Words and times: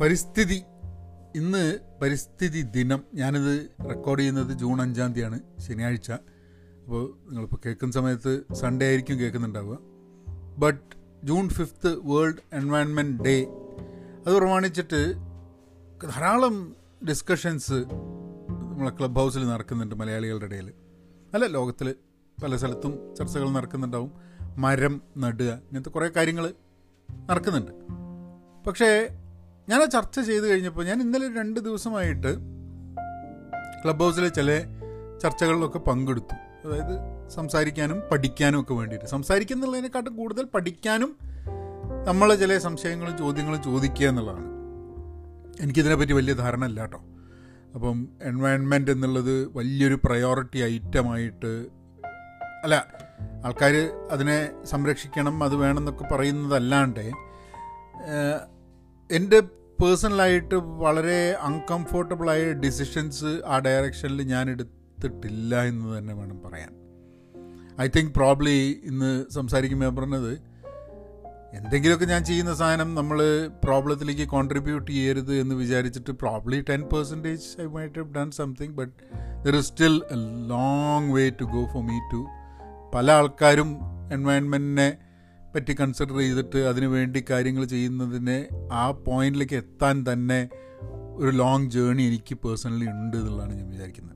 പരിസ്ഥിതി 0.00 0.62
ഇന്ന് 1.36 1.78
പരിസ്ഥിതി 2.02 2.62
ദിനം. 2.62 3.04
ഞാനിത് 3.14 3.70
റെക്കോർഡ് 3.88 4.20
ചെയ്യുന്നത് 4.20 4.58
ജൂൺ 4.58 4.82
അഞ്ചാം 4.82 5.12
തീയതിയാണ് 5.12 5.40
ശനിയാഴ്ച. 5.60 6.10
അപ്പോൾ 6.10 7.18
നിങ്ങളിപ്പോൾ 7.28 7.56
കേൾക്കുന്ന 7.66 7.92
സമയത്ത് 7.92 8.54
സൺഡേ 8.54 8.86
ആയിരിക്കും 8.86 9.18
കേൾക്കുന്നുണ്ടാവുക. 9.18 9.78
But 10.58 10.96
June 11.24 11.48
fifth 11.48 12.06
world 12.06 12.36
environment 12.52 13.22
day 13.22 13.46
അത് 14.26 14.36
പ്രമാണിച്ചിട്ട് 14.36 15.14
ധാരാളം 16.04 16.76
ഡിസ്കഷൻസ് 17.08 17.72
നമ്മളെ 17.72 18.90
ക്ലബ് 18.90 19.16
ഹൗസിൽ 19.16 19.48
നടക്കുന്നുണ്ട് 19.48 19.94
മലയാളികളുടെ 19.94 20.44
ഇടയിൽ 20.44 20.72
അല്ല 21.34 21.46
ലോകത്തിൽ 21.46 21.94
പല 22.42 22.56
സ്ഥലത്തും 22.56 23.14
ചർച്ചകൾ 23.14 23.50
നടക്കുന്നുണ്ടാവും. 23.50 24.12
മരം 24.56 25.02
നടുക 25.18 25.46
ഇങ്ങനത്തെ 25.46 25.90
കുറേ 25.90 26.08
കാര്യങ്ങൾ 26.08 26.54
നടക്കുന്നുണ്ട്. 27.30 27.72
പക്ഷേ 28.64 29.18
ഞാൻ 29.68 29.82
ആ 29.82 29.84
ചർച്ച 29.84 30.20
ചെയ്ത് 30.20 30.48
കഴിഞ്ഞപ്പോൾ 30.48 30.84
ഞാൻ 30.84 31.00
ഇന്നലെ 31.00 31.28
രണ്ട് 31.40 31.60
ദിവസമായിട്ട് 31.60 32.38
ക്ലബ് 33.84 34.00
ഹൗസിലെ 34.00 34.28
ചില 34.28 34.58
ചർച്ചകളിലൊക്കെ 35.22 35.78
പങ്കെടുത്തു. 35.78 36.34
അതായത് 36.68 37.28
സംസാരിക്കാനും 37.28 38.02
പഠിക്കാനും 38.12 38.60
ഒക്കെ 38.60 38.74
വേണ്ടിയിട്ട്. 38.74 39.06
സംസാരിക്കുന്നുള്ളതിനെക്കാട്ടും 39.06 40.16
കൂടുതൽ 40.16 40.44
പഠിക്കാനും 40.44 41.18
നമ്മളെ 42.06 42.34
ചില 42.34 42.58
സംശയങ്ങളും 42.58 43.18
ചോദ്യങ്ങളും 43.18 43.62
ചോദിക്കുക 43.62 44.06
എന്നുള്ളതാണ്. 44.06 44.44
എനിക്കിതിനെപ്പറ്റി 45.60 46.12
വലിയ 46.12 46.32
ധാരണ 46.34 46.64
ഇല്ല 46.64 46.80
കേട്ടോ. 46.80 46.98
അപ്പം 47.74 48.08
എൻവയൺമെന്റ് 48.22 48.90
എന്നുള്ളത് 48.90 49.50
വലിയൊരു 49.56 50.00
പ്രയോറിറ്റി 50.04 50.58
ഐറ്റമായിട്ട് 50.58 51.66
അല്ല 52.64 52.86
ആൾക്കാർ 53.44 53.74
അതിനെ 54.10 54.64
സംരക്ഷിക്കണം 54.64 55.44
അത് 55.44 55.56
വേണമെന്നൊക്കെ 55.56 56.04
പറയുന്നതല്ലാണ്ട് 56.04 57.10
എന്റെ 59.10 59.42
പേഴ്സണലായിട്ട് 59.80 60.54
വളരെ 60.54 61.32
അൺകംഫോർട്ടബിളായ 61.40 62.52
ഡിസിഷൻസ് 62.52 63.42
ആ 63.46 63.58
ഡയറക്ഷനിൽ 63.58 64.22
ഞാൻ 64.22 64.50
എടുത്തിട്ടില്ല 64.50 65.62
എന്ന് 65.62 65.98
തന്നെ 65.98 66.14
വേണം 66.14 66.42
പറയാൻ. 66.42 66.72
ഐ 67.80 67.88
തിങ്ക് 67.88 68.14
പ്രോബ്ലി 68.14 68.80
ഇന്ന് 68.84 69.24
സംസാരിക്കുമ്പോൾ 69.30 69.90
പറഞ്ഞത് 69.90 70.32
എന്തെങ്കിലുമൊക്കെ 71.54 72.04
ഞാൻ 72.04 72.24
ചെയ്യുന്ന 72.24 72.54
സാധനം 72.54 72.94
നമ്മൾ 72.94 73.18
പ്രോബ്ലത്തിലേക്ക് 73.64 74.28
കോൺട്രിബ്യൂട്ട് 74.28 74.90
ചെയ്യരുത് 74.90 75.34
എന്ന് 75.40 75.54
വിചാരിച്ചിട്ട് 75.54 76.10
probably 76.10 76.64
ten 76.70 76.82
percentage 76.82 77.62
I 77.62 77.66
might 77.66 77.98
have 77.98 78.14
done 78.14 78.30
something 78.30 78.72
but 78.72 78.92
there 79.44 79.56
is 79.56 79.66
still 79.66 80.02
a 80.10 80.14
long 80.48 81.12
way 81.12 81.28
to 81.30 81.44
go 81.44 81.66
for 81.72 81.82
me 81.82 81.98
to 82.12 82.20
പല 82.94 83.10
ആൾക്കാരും 83.10 83.70
എൻവയൺമെന്റിനെ 84.12 84.88
പറ്റി 85.54 85.72
കൺസിഡർ 85.72 86.18
ചെയ്തിട്ട് 86.18 86.58
അതിനു 86.58 86.86
വേണ്ടി 86.86 87.24
കാര്യങ്ങൾ 87.30 87.64
ചെയ്യുന്നതിനെ 87.64 88.48
ആ 88.72 88.90
പോയിന്റിലേക്ക് 88.90 89.54
എത്താൻ 89.54 90.04
തന്നെ 90.12 90.48
ഒരു 91.16 91.30
ലോങ് 91.30 91.70
ജേണി 91.70 92.02
എനിക്ക് 92.02 92.34
പേഴ്സണലി 92.34 92.86
ഉണ്ട് 92.86 93.16
എന്നുള്ളതാണ് 93.16 93.54
ഞാൻ 93.54 93.70
വിചാരിക്കുന്നത്. 93.70 94.14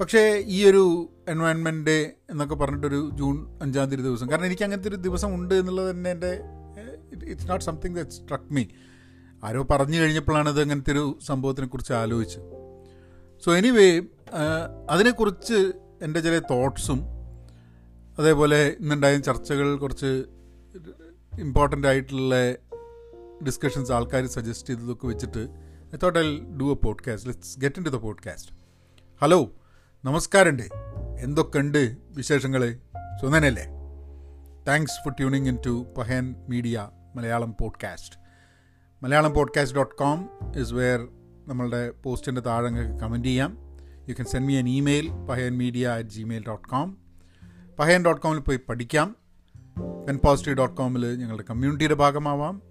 പക്ഷേ 0.00 0.42
ഈ 0.46 0.64
ഒരു 0.64 1.08
എൻവയൺമെന്റ് 1.28 1.90
ഡേ 1.90 2.10
എന്നൊക്കെ 2.30 2.54
പറഞ്ഞിട്ടൊരു 2.54 3.10
ജൂൺ 3.14 3.46
അഞ്ചാം 3.62 3.88
തീയതി 3.88 4.02
ദിവസം 4.02 4.30
കാരണം 4.30 4.44
എനിക്ക് 4.44 4.62
അങ്ങനത്തെ 4.62 4.88
ഒരു 4.88 4.96
ദിവസം 4.96 5.34
ഉണ്ട് 5.34 5.54
എന്നുള്ളത് 5.54 5.90
തന്നെ 5.90 6.10
എന്റെ 6.10 6.40
it's 7.30 7.50
not 7.50 7.64
something 7.64 7.96
that 7.96 8.10
struck 8.10 8.52
me 8.52 8.64
ആരോ 9.44 9.62
പറഞ്ഞു 9.70 10.00
കഴിഞ്ഞപ്പോഴാണ് 10.00 10.48
ഇത് 10.48 10.60
അങ്ങനത്തെ 10.60 10.92
ഒരു 10.92 11.18
സംഭവത്തിനെ 11.26 11.66
കുറിച്ച് 11.66 11.92
ആലോചിച്ചത് 11.92 12.44
സോ 13.44 13.56
എനിവേ 13.56 14.02
അതിനെക്കുറിച്ച് 14.90 15.72
എന്റെ 16.02 16.20
ചില 16.20 16.38
തോട്ട്സും 16.38 17.17
അതേപോലെ 18.18 18.68
ഇന്നുണ്ടായ 18.80 19.18
ചർച്ചകൾ 19.18 19.76
കുറച്ച് 19.76 20.24
ഇമ്പോർട്ടന്റ് 21.38 21.88
ആയിട്ടുള്ള 21.88 22.34
ഡിസ്കഷൻസ് 23.46 23.92
ആൾക്കാർ 23.92 24.26
സജസ്റ്റ് 24.26 24.74
ചെയ്തതൊക്കെ 24.74 25.06
വെച്ചിട്ട് 25.06 25.48
I 25.94 25.98
thought 26.02 26.18
I 26.18 26.40
do 26.40 26.72
a 26.72 26.74
podcast 26.74 27.28
let's 27.28 27.60
get 27.60 27.78
into 27.84 27.90
the 27.90 27.94
podcast 27.94 28.52
hello 29.20 29.50
നമസ്കാരമുണ്ട് 30.04 30.66
എന്തൊക്കെയുണ്ട് 31.20 31.96
വിശേഷങ്ങൾ 32.10 32.78
സുനനല്ലേ 33.20 33.66
thanks 34.68 35.04
for 35.04 35.12
tuning 35.12 35.48
in 35.48 35.58
to 35.66 35.86
Pahayan 35.98 36.34
media 36.48 36.90
Malayalam 37.16 37.56
podcast 37.60 38.16
Malayalam 39.02 39.34
podcast 39.34 39.76
dot 39.76 39.94
com 39.94 40.28
is 40.56 40.72
where 40.72 41.08
നമ്മളുടെ 41.46 41.90
പോസ്റ്റിന്റെ 41.90 42.40
താഴെ 42.40 42.70
കമന്റ് 42.70 43.28
ചെയ്യാം. 43.28 43.58
You 44.08 44.14
can 44.14 44.26
send 44.26 44.46
me 44.46 44.52
an 44.52 44.68
email 44.68 45.10
Pahayan 45.30 45.58
media 45.58 45.88
at 45.88 46.10
Gmail 46.10 46.44
dot 46.46 46.68
com 46.68 46.98
Pahayan 47.78 48.04
dot 48.04 48.22
കോമിൽ 48.22 48.38
പോയി 48.38 48.60
പഠിക്കാം. 48.68 49.16
Pen 50.08 50.18
positive 50.24 50.56
dot 50.56 50.76
കോമിൽ 50.76 51.16
ഞങ്ങളുടെ 51.16 51.44
കമ്മ്യൂണിറ്റിയുടെ 51.50 51.94
ഭാഗമാവാം. 51.94 52.62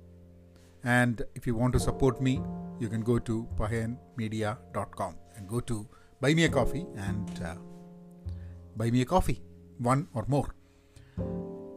And 0.85 1.23
if 1.35 1.47
you 1.47 1.53
want 1.53 1.77
to 1.77 1.81
support 1.81 2.23
me 2.23 2.37
you 2.81 2.87
can 2.87 3.01
go 3.01 3.17
to 3.17 3.47
Pahayan 3.59 3.97
media 4.17 4.57
dot 4.75 4.97
com 4.97 5.13
and 5.37 5.49
go 5.49 5.59
to 5.59 5.87
buy 6.21 6.33
me 6.33 6.41
a 6.41 6.47
coffee 6.47 6.77
and 6.77 7.43
buy 8.77 8.91
me 8.91 8.97
a 8.97 9.03
coffee 9.03 9.41
one 9.81 10.05
or 10.15 10.25
more 10.29 10.53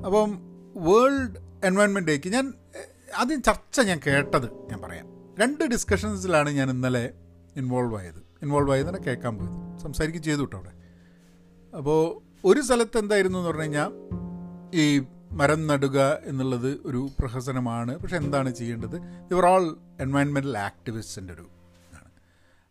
അപ്പം 0.05 0.41
world 0.77 1.37
environment 1.65 2.09
ഡേക്ക് 2.09 2.29
ഞാൻ 2.29 2.53
ആദ്യം 3.17 3.43
ചർച്ച 3.43 3.81
ഞാൻ 3.81 4.01
കേട്ടത് 4.07 4.51
ഞാൻ 4.53 4.83
പറയാം. 4.83 5.07
രണ്ട് 5.41 5.65
ഡിസ്കഷൻസിലാണ് 5.65 6.51
ഞാൻ 6.51 6.71
ഇന്നലെ 6.71 7.15
ഇൻവോൾവ് 7.57 7.97
ആയത്. 7.97 8.23
ഇൻവോൾവ് 8.43 8.73
ആയത് 8.73 8.87
തന്നെ 8.87 9.01
കേൾക്കാൻ 9.01 9.39
പോയത്. 9.39 9.79
സംസാരിക്കുകയും 9.79 10.23
ചെയ്തു 10.23 10.41
കേട്ടോ 10.41 10.59
അവിടെ. 10.59 10.73
അപ്പോൾ 11.77 12.30
ഒരു 12.45 12.61
സ്ഥലത്ത് 12.61 12.99
എന്തായിരുന്നു 12.99 13.39
എന്ന് 13.39 13.49
പറഞ്ഞു 13.49 13.63
കഴിഞ്ഞാൽ 13.63 13.93
ഈ 14.75 15.03
മരം 15.33 15.67
നടുക 15.67 16.19
എന്നുള്ളത് 16.25 16.81
ഒരു 16.85 17.09
പ്രഹസനമാണ്. 17.19 17.99
പക്ഷെ 17.99 18.17
എന്താണ് 18.17 18.51
ചെയ്യേണ്ടത്? 18.55 18.97
ഇവർ 19.31 19.47
ഓൾ 19.47 19.77
എൻവയൺമെന്റൽ 20.01 20.59
ആക്ടിവിസ്റ്റിന്റെ 20.59 21.35
ഒരു 21.35 21.41
ഇതാണ്. 21.41 22.11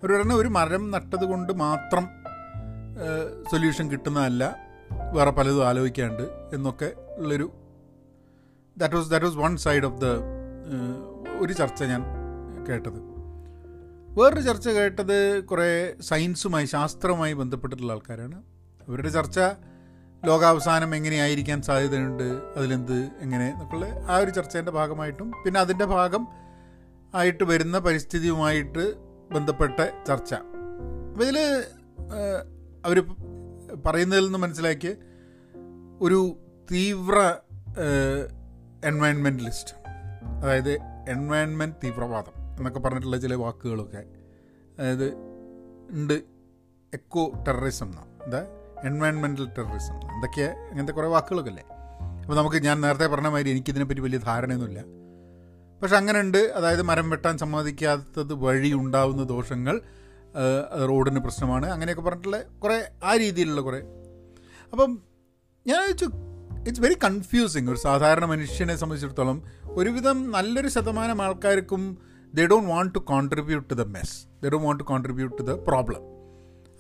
അവർ 0.02 0.20
പറഞ്ഞ 0.20 0.34
ഒരു 0.34 0.48
മരം 0.48 0.92
നട്ടത് 0.92 1.26
കൊണ്ട് 1.26 1.54
മാത്രം 1.54 2.08
സൊല്യൂഷൻ 3.52 3.92
കിട്ടുന്നതല്ല. 3.92 4.56
വേറെ 5.14 5.32
പലതും 5.32 5.68
ആലോചിക്കാണ്ട് 5.68 6.24
എന്നൊക്കെ 6.54 6.94
ഉള്ളൊരു 7.18 7.52
that 8.78 8.96
was 8.96 9.10
that 9.10 9.26
was 9.26 9.38
one 9.38 9.58
side 9.58 9.84
of 9.84 10.02
the 10.02 10.06
ഒരു 11.42 11.54
ചർച്ച 11.54 11.84
ഞാൻ 11.84 12.02
കേട്ടത്. 12.70 13.00
വേറൊരു 14.20 14.42
ചർച്ച 14.42 14.70
കേട്ടത് 14.70 15.44
കുറേ 15.44 15.94
സയൻസുമായി 16.02 16.66
ശാസ്ത്രവുമായി 16.66 17.34
ബന്ധപ്പെട്ടിട്ടുള്ള 17.34 17.94
ആൾക്കാരാണ്. 17.94 18.44
അവരുടെ 18.90 19.10
ചർച്ച 19.10 19.40
ലോകാവസാനം 20.26 20.96
എങ്ങനെയായിരിക്കാൻ 20.96 21.62
സാധ്യതയുണ്ട് 21.62 22.24
അതിലെന്ത് 22.58 22.98
എങ്ങനെ 23.22 23.50
എന്നൊക്കെയുള്ള 23.50 24.12
ആ 24.12 24.18
ഒരു 24.18 24.32
ചർച്ചേന്റെ 24.32 24.72
ഭാഗമായിട്ടും 24.72 25.32
പിന്നെ 25.46 25.60
അതിന്റെ 25.60 25.86
ഭാഗം 25.86 26.28
ആയിട്ട് 27.16 27.44
വരുന്ന 27.44 27.80
പരിസ്ഥിതിയുമായിട്ട് 27.80 28.94
ബന്ധപ്പെട്ട 29.34 29.80
ചർച്ച. 30.08 30.34
അപ്പോൾ 31.12 31.24
ഇതിൽ 31.24 31.40
അവർ 32.86 32.98
പറയുന്നതിൽ 33.86 34.24
നിന്ന് 34.24 34.40
മനസ്സിലാക്കിയ 34.40 34.92
ഒരു 36.02 36.38
തീവ്ര 36.72 37.36
എൻവയൺമെന്റലിസ്റ്റ് 38.86 39.74
അതായത് 40.44 40.72
എൻവയൺമെന്റ് 41.10 41.76
തീവ്രവാദം 41.84 42.36
എന്നൊക്കെ 42.58 42.80
പറഞ്ഞിട്ടുള്ള 42.80 43.18
ചില 43.18 43.34
വാക്കുകളൊക്കെ. 43.34 44.04
അതായത് 44.80 45.08
ഉണ്ട് 45.92 46.14
എക്കോ 46.94 47.32
ടെററിസം 47.48 47.86
എന്നാണ്. 47.86 48.24
എന്താ? 48.24 48.42
എൻവയൺമെന്റൽ 48.86 49.50
ടെററിസം 49.58 49.94
എന്തൊക്കെ 49.94 50.42
അങ്ങനത്തെ 50.42 50.94
കുറേ 50.94 51.08
വാക്കുകളൊക്കെ 51.08 51.50
അല്ലേ 51.50 51.64
അപ്പോൾ 52.22 52.36
നമുക്ക് 52.36 52.58
ഞാൻ 52.58 52.82
നേരത്തെ 52.82 53.08
പറഞ്ഞ 53.08 53.28
മാതിരി 53.28 53.50
എനിക്കിതിനെപ്പറ്റി 53.50 54.02
വലിയ 54.02 54.20
ധാരണയൊന്നുമില്ല. 54.20 54.84
പക്ഷെ 55.82 55.96
അങ്ങനെ 55.96 56.20
ഉണ്ട് 56.20 56.38
അതായത് 56.38 56.82
മരം 56.82 57.10
വെട്ടാൻ 57.10 57.38
സമ്മതിക്കാത്തത് 57.38 58.34
വഴി 58.34 58.74
ഉണ്ടാവുന്ന 58.74 59.24
ദോഷങ്ങൾ 59.24 59.82
റോഡിന് 60.90 61.20
പ്രശ്നമാണ്. 61.20 61.66
അങ്ങനെയൊക്കെ 61.66 62.02
പറഞ്ഞിട്ടുള്ള 62.02 62.42
കുറേ 62.42 62.90
ആ 63.04 63.16
രീതിയിലുള്ള 63.16 63.62
കുറേ. 63.62 63.80
അപ്പം 64.72 65.00
ഞാൻ 65.68 65.82
ചോദിച്ചു 65.82 66.06
ഇറ്റ്സ് 66.68 66.82
വെരി 66.82 66.98
കൺഫ്യൂസിങ് 67.04 67.70
ഒരു 67.70 67.78
സാധാരണ 67.78 68.26
മനുഷ്യനെ 68.26 68.76
സംബന്ധിച്ചിടത്തോളം 68.76 69.44
ഒരുവിധം 69.64 70.32
നല്ലൊരു 70.32 70.68
ശതമാനം 70.68 71.22
ആൾക്കാർക്കും 71.22 71.98
they 72.34 72.46
don't 72.46 72.70
want 72.70 72.96
to 72.96 73.00
contribute 73.00 73.70
to 73.70 73.74
the 73.74 73.82
mess 73.82 74.28
they 74.44 74.50
don't 74.50 74.66
want 74.66 74.84
to 74.84 74.88
contribute 74.88 75.38
to 75.38 75.42
the 75.42 75.52
problem 75.52 76.02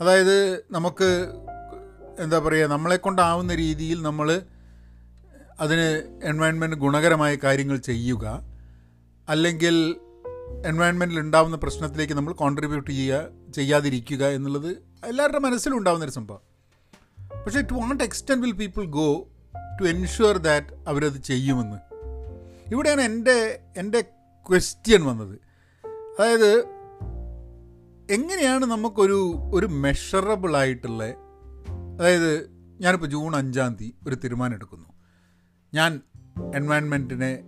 അതായത് 0.01 0.63
നമുക്ക് 0.71 1.33
എന്താ 2.19 2.39
പറയുക 2.39 2.67
നമ്മളെ 2.67 2.95
കൊണ്ടാവുന്ന 2.95 3.55
രീതിയിൽ 3.55 4.01
നമ്മൾ 4.01 4.41
അതിന് 5.59 6.19
എൻവയൺമെന്റ് 6.23 6.75
ഗുണകരമായ 6.75 7.35
കാര്യങ്ങൾ 7.35 7.77
ചെയ്യുക. 7.77 8.41
അല്ലെങ്കിൽ 9.29 9.95
എൻവയൺമെന്റിൽ 10.65 11.19
ഉണ്ടാവുന്ന 11.19 11.55
പ്രശ്നത്തിലേക്ക് 11.55 12.13
നമ്മൾ 12.13 12.33
കോൺട്രിബ്യൂട്ട് 12.33 12.91
ചെയ്യുക 12.91 13.51
ചെയ്യാതിരിക്കുക 13.55 14.25
എന്നുള്ളത് 14.25 14.77
എല്ലാവരുടെ 15.05 15.39
മനസ്സിലും 15.39 15.77
ഉണ്ടാവുന്നൊരു 15.77 16.11
സംഭവം. 16.11 16.39
പക്ഷേ 17.45 17.61
to 17.61 17.73
want 17.73 18.03
extend 18.03 18.43
will 18.43 18.51
people 18.51 18.85
go 18.85 19.27
to 19.81 19.83
ensure 19.83 20.37
that 20.37 20.67
അവരത് 20.87 21.21
ചെയ്യുമെന്ന്? 21.21 21.77
ഇവിടെയാണ് 22.71 23.01
എന്റെ 23.01 23.59
എന്റെ 23.77 24.01
ക്വസ്റ്റ്യൻ 24.49 25.03
വന്നത്. 25.03 25.39
അതായത് 26.19 26.59
എങ്ങനെയാണ് 28.11 28.65
നമുക്കൊരു 28.65 29.35
ഒരു 29.53 29.65
മെഷറബിൾ 29.65 30.57
ആയിട്ടുള്ള 30.57 31.03
അതായത് 31.99 32.49
ഞാനിപ്പോൾ 32.81 33.07
ജൂൺ 33.07 33.35
അഞ്ചാം 33.35 33.77
തീയതി 33.81 33.95
ഒരു 34.07 34.15
തീരുമാനം 34.15 34.53
എടുക്കുന്നു. 34.55 34.85
ഞാൻ 35.73 36.01
എൻവയൺമെന്റിനെ 36.55 37.43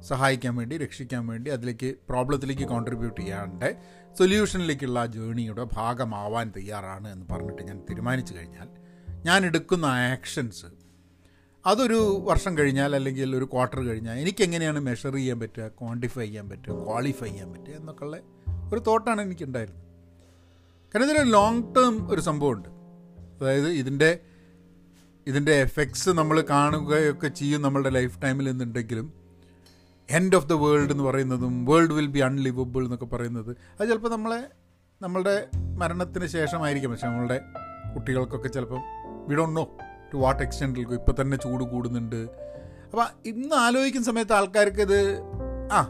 സഹായിക്കാൻ 0.00 0.56
വേണ്ടി 0.56 0.76
രക്ഷിക്കാൻ 0.76 1.26
വേണ്ടി 1.26 1.50
അതിലേക്ക് 1.50 1.94
പ്രോബ്ലത്തിലേക്ക് 2.08 2.62
കോൺട്രിബ്യൂട്ട് 2.62 3.20
ചെയ്യാണ്ട് 3.20 3.76
സൊല്യൂഷനിലേക്കുള്ള 4.18 5.06
ജേണിയുടെ 5.06 5.64
ഭാഗമാവാൻ 5.72 6.52
തയ്യാറാണ് 6.56 7.12
എന്ന് 7.12 7.26
പറഞ്ഞിട്ട് 7.30 7.62
ഞാൻ 7.62 7.78
തീരുമാനിച്ചു 7.78 8.34
കഴിഞ്ഞാൽ 8.34 8.68
ഞാൻ 9.24 9.46
എടുക്കുന്ന 9.46 9.84
ആക്ഷൻസ് 9.84 10.66
അതൊരു 11.66 12.24
വർഷം 12.24 12.58
കഴിഞ്ഞാൽ 12.58 12.94
അല്ലെങ്കിൽ 12.94 13.36
ഒരു 13.36 13.44
ക്വാർട്ടർ 13.44 13.80
കഴിഞ്ഞാൽ 13.80 14.18
എനിക്കെങ്ങനെയാണ് 14.18 14.80
മെഷർ 14.80 15.14
ചെയ്യാൻ 15.14 15.40
പറ്റുക 15.40 15.68
ക്വാണ്ടിഫൈ 15.68 16.24
ചെയ്യാൻ 16.24 16.48
പറ്റുക 16.48 16.84
ക്വാളിഫൈ 16.84 17.26
ചെയ്യാൻ 17.26 17.52
പറ്റുക 17.52 17.74
എന്നൊക്കെയുള്ള 17.74 18.16
ഒരു 18.72 18.80
തോട്ടാണ് 18.80 19.20
എനിക്കുണ്ടായിരുന്നത്. 19.20 19.84
കാരണം 20.94 21.10
ഇതിന് 21.10 21.32
ലോങ് 21.32 21.74
ടേം 21.74 22.10
ഒരു 22.10 22.20
സംഭവമുണ്ട്. 22.20 22.79
അതായത് 23.40 23.68
ഇതിന്റെ 23.68 24.10
ഇതിന്റെ 25.26 25.52
എഫക്ട്സ് 25.60 26.10
നമ്മൾ 26.10 26.36
കാണുകയൊക്കെ 26.50 27.28
ചെയ്യും 27.28 27.62
നമ്മളുടെ 27.62 27.90
ലൈഫ് 27.90 28.16
ടൈമിൽ 28.22 28.48
എന്നുണ്ടെങ്കിലും 28.48 29.06
എൻഡ് 30.08 30.36
ഓഫ് 30.36 30.46
ദ 30.46 30.52
വേൾഡ് 30.52 30.92
എന്ന് 30.92 31.04
പറയുന്നതും 31.04 31.52
വേൾഡ് 31.64 31.92
വിൽ 31.92 32.06
ബി 32.06 32.20
അൺലിവബിൾ 32.20 32.84
എന്നൊക്കെ 32.84 33.06
പറയുന്നത് 33.06 33.50
അത് 33.78 33.88
ചിലപ്പോൾ 33.88 34.08
നമ്മളെ 34.08 34.40
നമ്മളുടെ 35.02 35.34
മരണത്തിന് 35.76 36.26
ശേഷമായിരിക്കും. 36.26 36.90
പക്ഷെ 36.90 37.06
നമ്മളുടെ 37.06 37.38
കുട്ടികൾക്കൊക്കെ 37.94 38.48
ചിലപ്പം 38.48 38.82
we 39.28 39.34
don't 39.34 39.56
know 39.60 39.64
to 40.12 40.16
what 40.16 40.42
എക്സ്റ്റെൻഡിൽ 40.42 40.94
ഇപ്പം 40.98 41.14
തന്നെ 41.20 41.36
ചൂട് 41.36 41.64
കൂടുന്നുണ്ട്. 41.64 42.20
അപ്പോൾ 42.92 43.06
ഇന്ന് 43.30 43.56
ആലോചിക്കുന്ന 43.56 44.06
സമയത്ത് 44.06 44.32
ആൾക്കാർക്ക് 44.32 44.82
ഇത് 44.88 45.00
ആ 45.72 45.80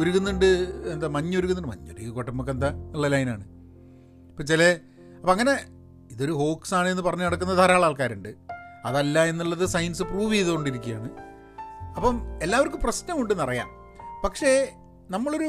ഉരുകുന്നുണ്ട് 0.00 0.46
എന്താ 0.94 1.08
മഞ്ഞുരുകുന്നുണ്ട് 1.08 1.70
മഞ്ഞുരുകി 1.74 2.10
കൊട്ടമ്പൊക്കെ 2.18 2.52
എന്താ 2.52 2.70
ഉള്ള 2.94 3.08
ലൈനാണ് 3.08 3.44
ഇപ്പം 4.30 4.46
ചില 4.46 4.62
അപ്പം 5.20 5.32
അങ്ങനെ 5.32 5.54
ഇതൊരു 6.10 6.32
ഹോക്സ് 6.32 6.74
ആണ് 6.74 6.88
എന്ന് 6.88 7.02
പറഞ്ഞു 7.02 7.24
നടക്കുന്ന 7.24 7.54
ധാരാളം 7.54 7.84
ആൾക്കാരുണ്ട്. 7.84 8.34
അതല്ല 8.84 9.24
എന്നുള്ളത് 9.24 9.66
സയൻസ് 9.66 10.02
പ്രൂവ് 10.02 10.34
ചെയ്തുകൊണ്ടിരിക്കുകയാണ്. 10.34 11.08
അപ്പം 11.96 12.16
എല്ലാവർക്കും 12.42 12.80
പ്രശ്നമുണ്ടെന്നറിയാം 12.80 13.68
പക്ഷേ 14.24 14.72
നമ്മളൊരു 15.10 15.48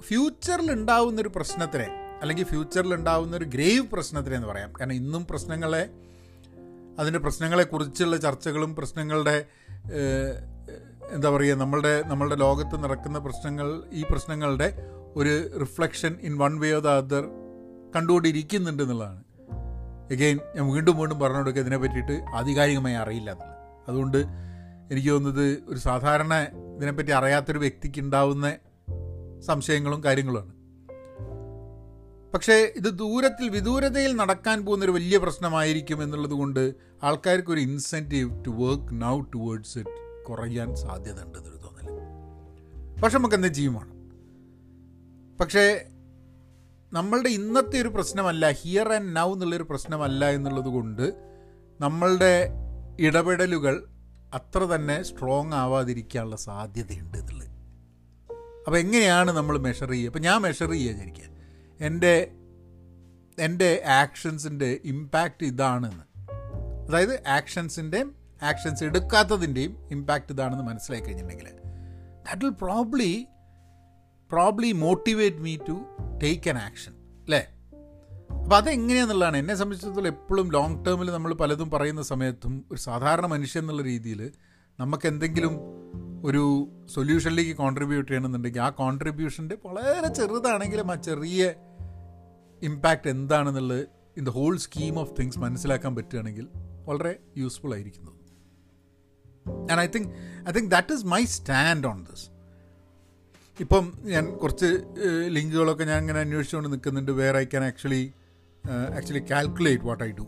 ഫ്യൂച്ചറിൽ 0.00 0.72
ഉണ്ടാവുന്നൊരു 0.72 1.30
പ്രശ്നത്തിനെ 1.36 1.88
അല്ലെങ്കിൽ 2.20 2.44
ഫ്യൂച്ചറിൽ 2.44 2.94
ഉണ്ടാവുന്ന 2.94 3.36
ഒരു 3.36 3.44
ഗ്രേവ് 3.44 3.86
പ്രശ്നത്തിനെ 3.92 4.36
എന്ന് 4.36 4.48
പറയാം. 4.48 4.72
കാരണം 4.80 4.92
ഇന്നും 4.92 5.26
പ്രശ്നങ്ങളെ 5.26 5.90
അതിന്റെ 6.98 7.18
പ്രശ്നങ്ങളെക്കുറിച്ചുള്ള 7.18 8.16
ചർച്ചകളും 8.16 8.76
പ്രശ്നങ്ങളുടെ 8.76 9.44
എന്താ 11.10 11.28
പറയുക 11.30 11.56
നമ്മളുടെ 11.56 12.02
നമ്മളുടെ 12.06 12.36
ലോകത്ത് 12.36 12.84
നടക്കുന്ന 12.84 13.18
പ്രശ്നങ്ങൾ 13.18 13.82
ഈ 13.92 14.02
പ്രശ്നങ്ങളുടെ 14.10 14.68
ഒരു 15.16 15.58
reflection 15.58 16.16
in 16.22 16.38
one 16.38 16.60
way 16.60 16.72
or 16.72 16.80
the 16.80 16.88
other 16.88 17.24
കണ്ടുകൊണ്ടിരിക്കുന്നുണ്ട് 17.96 18.82
എന്നുള്ളതാണ്. 18.82 19.22
എഗെയിൻ 20.10 20.40
ഞാൻ 20.56 20.72
വീണ്ടും 20.72 20.96
വീണ്ടും 20.98 21.18
പറഞ്ഞു 21.18 21.38
കൊടുക്കുക 21.38 21.60
ഇതിനെ 21.60 21.76
പറ്റിയിട്ട് 21.76 22.22
ആധികാരികമായി 22.34 22.94
അറിയില്ല 22.94 23.30
എന്നുള്ളത്. 23.30 23.56
അതുകൊണ്ട് 23.88 24.18
എനിക്ക് 24.90 25.10
തോന്നുന്നത് 25.10 25.62
ഒരു 25.68 25.78
സാധാരണ 25.78 26.34
ഇതിനെപ്പറ്റി 26.76 27.10
അറിയാത്തൊരു 27.10 27.58
വ്യക്തിക്ക് 27.58 28.00
ഉണ്ടാവുന്ന 28.00 28.46
സംശയങ്ങളും 29.46 30.04
കാര്യങ്ങളുമാണ് 30.04 30.54
പക്ഷേ 32.34 32.52
ഇത് 32.76 32.98
ദൂരത്തിൽ 32.98 33.48
വിദൂരതയിൽ 33.48 34.16
നടക്കാൻ 34.16 34.64
പോകുന്നൊരു 34.64 34.92
വലിയ 34.92 35.18
പ്രശ്നമായിരിക്കും 35.18 36.02
എന്നുള്ളത് 36.02 36.32
കൊണ്ട് 36.32 36.62
ആൾക്കാർക്ക് 37.02 37.50
ഒരു 37.50 37.60
incentive 37.60 38.44
to 38.46 38.50
work 38.58 39.02
now 39.02 39.20
towards 39.34 39.78
it 39.78 39.94
കുറയാൻ 40.24 40.76
സാധ്യത 40.76 41.24
ഉണ്ടെന്നൊരു 41.24 41.56
തോന്നൽ 41.56 41.86
പക്ഷെ 43.02 43.18
നമുക്ക് 43.18 43.34
എന്താ 43.34 43.48
ചെയ്യുമാണ് 43.48 43.92
പക്ഷേ 45.40 45.64
നമ്മളുടെ 46.92 47.28
ഇന്നത്തെ 47.28 47.80
ഒരു 47.80 47.88
പ്രശ്നമല്ല 47.88 48.50
ഹിയർ 48.50 48.92
ആൻഡ് 48.92 49.16
നൗ 49.16 49.32
എന്നുള്ളൊരു 49.32 49.62
പ്രശ്നമല്ല 49.62 50.30
എന്നുള്ളത് 50.30 50.64
കൊണ്ട് 50.64 51.14
നമ്മളുടെ 51.80 52.50
ഇടപെടലുകൾ 53.00 53.84
അത്ര 54.34 54.58
തന്നെ 54.58 55.02
സ്ട്രോങ് 55.02 55.52
ആവാതിരിക്കാനുള്ള 55.52 56.36
സാധ്യതയുണ്ട് 56.36 57.18
എന്നുള്ളത്. 57.18 57.48
അപ്പോൾ 58.66 58.78
എങ്ങനെയാണ് 58.78 59.30
നമ്മൾ 59.30 59.58
മെഷർ 59.58 59.90
ചെയ്യുക? 59.90 60.08
അപ്പോൾ 60.08 60.18
ഞാൻ 60.18 60.40
മെഷർ 60.40 60.70
ചെയ്യുക 60.70 60.92
വിചാരിക്കുക. 60.92 61.24
എന്റെ 61.80 62.30
എന്റെ 63.38 63.82
ആക്ഷൻസിന്റെ 63.86 64.80
ഇമ്പാക്റ്റ് 64.84 65.46
ഇതാണെന്ന്. 65.46 66.04
അതായത് 66.88 67.28
ആക്ഷൻസിന്റെയും 67.28 68.14
ആക്ഷൻസ് 68.42 68.84
എടുക്കാത്തതിന്റെയും 68.84 69.88
ഇമ്പാക്റ്റ് 69.90 70.32
ഇതാണെന്ന് 70.32 70.64
മനസ്സിലാക്കി 70.64 71.06
കഴിഞ്ഞിട്ടുണ്ടെങ്കിൽ 71.06 71.52
that 72.26 72.44
will 72.44 72.50
probably 72.50 73.26
probably 74.30 74.72
motivate 74.72 75.38
me 75.38 75.54
to 75.68 75.76
take 76.22 76.50
an 76.50 76.58
action 76.58 76.92
അല്ലേ 77.24 77.42
അപ്പോൾ 78.38 78.56
അതെങ്ങനെയാണെന്നുള്ളതാണ് 78.56 79.36
എന്നെ 79.36 79.54
സംബന്ധിച്ചിടത്തോളം 79.54 80.06
എപ്പോഴും 80.06 80.50
ലോങ് 80.50 80.84
ടേമിൽ 80.84 81.10
നമ്മൾ 81.10 81.34
പലതും 81.34 81.70
പറയുന്ന 81.70 82.02
സമയത്തും 82.02 82.64
ഒരു 82.72 82.80
സാധാരണ 82.80 83.26
മനുഷ്യൻ 83.26 83.62
എന്നുള്ള 83.62 83.82
രീതിയിൽ 83.82 84.20
നമുക്ക് 84.78 85.06
എന്തെങ്കിലും 85.08 85.54
ഒരു 86.24 86.42
സൊല്യൂഷനിലേക്ക് 86.86 87.54
കോൺട്രിബ്യൂട്ട് 87.56 88.08
ചെയ്യണമെന്നുണ്ടെങ്കിൽ 88.10 88.60
ആ 88.60 88.68
കോൺട്രിബ്യൂഷന്റെ 88.70 89.58
വളരെ 89.64 90.08
ചെറുതാണെങ്കിലും 90.14 90.90
ആ 90.90 90.94
ചെറിയ 90.94 91.42
ഇമ്പാക്റ്റ് 92.62 93.10
എന്താണെന്നുള്ളത് 93.10 93.82
in 94.16 94.24
the 94.24 94.30
whole 94.30 94.56
scheme 94.56 94.98
of 94.98 95.12
things 95.20 95.38
മനസ്സിലാക്കാൻ 95.38 95.96
പറ്റുകയാണെങ്കിൽ 95.96 96.46
വളരെ 96.84 97.12
യൂസ്ഫുൾ 97.36 97.74
ആയിരിക്കുന്നത് 97.74 98.16
and 99.70 99.80
I 99.80 99.86
think 99.86 100.10
I 100.48 100.52
think 100.52 100.70
that 100.70 100.92
is 100.92 101.06
my 101.06 101.22
stand 101.36 101.86
on 101.86 102.00
this 102.04 102.26
ഇപ്പം 103.60 103.92
ഞാൻ 104.02 104.24
കുറച്ച് 104.36 104.68
ലിങ്കുകളൊക്കെ 105.28 105.84
ഞാൻ 105.84 105.98
ഇങ്ങനെ 106.00 106.20
അന്വേഷിച്ചുകൊണ്ട് 106.20 106.72
നിൽക്കുന്നുണ്ട്. 106.72 107.10
Where 107.10 107.36
I 107.36 107.44
can 107.44 107.64
actually 107.64 108.12
actually 108.96 109.22
calculate 109.30 109.84
what 109.84 110.04
I 110.04 110.10
do 110.10 110.26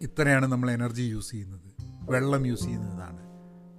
ഇത്രയാണ് 0.00 0.46
നമ്മൾ 0.46 0.70
എനർജി 0.70 1.02
യൂസ് 1.02 1.30
ചെയ്യുന്നത്. 1.30 1.68
വെള്ളം 2.10 2.46
യൂസ് 2.46 2.64
ചെയ്യുന്നതാണ് 2.64 3.22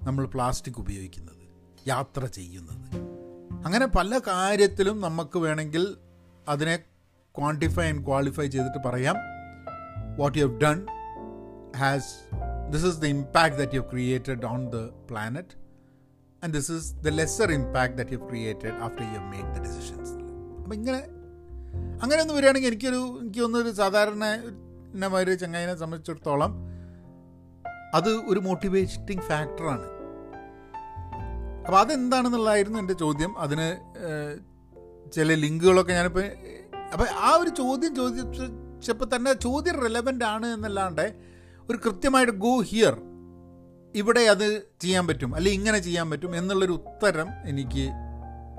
നമ്മൾ 0.08 0.26
പ്ലാസ്റ്റിക് 0.26 0.80
ഉപയോഗിക്കുന്നത്. 0.80 1.44
യാത്ര 1.88 2.26
ചെയ്യുന്നത്. 2.26 2.86
അങ്ങനെ 3.66 3.86
പല 3.88 4.20
കാര്യത്തിലും 4.28 5.02
നമുക്ക് 5.02 5.38
വേണമെങ്കിൽ 5.40 5.96
അതിനെ 6.48 6.76
ക്വാണ്ടിഫൈ 7.38 7.88
ആൻഡ് 7.88 8.06
ക്വാളിഫൈ 8.06 8.48
ചെയ്തിട്ട് 8.48 8.88
പറയാം. 8.88 9.16
What 10.18 10.38
you 10.38 10.46
have 10.46 10.62
done 10.62 10.88
has 11.78 12.14
this 12.72 12.86
is 12.86 12.98
the 12.98 13.06
impact 13.06 13.56
that 13.56 13.76
you 13.76 13.82
created 13.82 14.46
on 14.46 14.70
the 14.70 14.76
planet 15.10 15.63
and 16.44 16.54
this 16.54 16.72
is 16.72 16.94
the 16.96 17.08
lesser 17.08 17.52
impact 17.52 17.94
that 17.94 18.12
you 18.12 18.18
created 18.18 18.72
after 18.72 19.04
you 19.04 19.20
make 19.20 19.50
the 19.50 19.62
decisions 19.62 20.12
അപ്പം 20.58 20.74
ഇങ്ങനെ 20.74 20.98
അങ്ങനെ 22.04 22.22
ഒന്ന് 22.22 22.34
വരികയാണെങ്കിൽ 22.34 22.68
എനിക്കൊരു 22.68 23.18
എനിക്ക് 23.22 23.42
തോന്നുന്നൊരു 23.42 23.76
സാധാരണ 23.76 24.26
ഒരു 25.14 25.34
ചങ്ങായിനെ 25.34 25.76
സംബന്ധിച്ചിടത്തോളം 25.76 26.74
അത് 27.96 28.10
ഒരു 28.10 28.40
മോട്ടിവേറ്റിംഗ് 28.40 29.22
ഫാക്ടറാണ് 29.22 29.88
അപ്പോൾ 31.66 31.80
അതെന്താണെന്നുള്ളതായിരുന്നു 31.80 32.80
എന്റെ 32.80 32.94
ചോദ്യം. 32.94 33.40
അതിന് 33.40 33.68
ചില 35.14 35.34
ലിങ്കുകളൊക്കെ 35.34 35.94
ഞാനിപ്പോൾ 35.94 36.26
അപ്പോൾ 36.94 37.08
ആ 37.10 37.36
ഒരു 37.36 37.50
ചോദ്യം 37.50 37.96
ചോദിച്ചപ്പോൾ 37.96 39.16
തന്നെ 39.16 39.34
ചോദ്യം 39.34 39.76
റെലവന്റ് 39.76 40.26
ആണ് 40.26 40.46
എന്നല്ലാണ്ട് 40.46 41.16
ഒരു 41.70 41.78
കൃത്യമായിട്ട് 41.78 42.34
ഗോ 42.34 42.60
ഹിയർ 42.60 42.94
ഇവിടെ 43.96 44.20
അത് 44.20 44.68
ചെയ്യാൻ 44.80 45.08
പറ്റും 45.08 45.36
അല്ലെങ്കിൽ 45.36 45.60
ഇങ്ങനെ 45.60 45.80
ചെയ്യാൻ 45.80 46.10
പറ്റും 46.10 46.36
എന്നുള്ളൊരു 46.36 46.72
ഉത്തരം 46.72 47.28
എനിക്ക് 47.46 47.90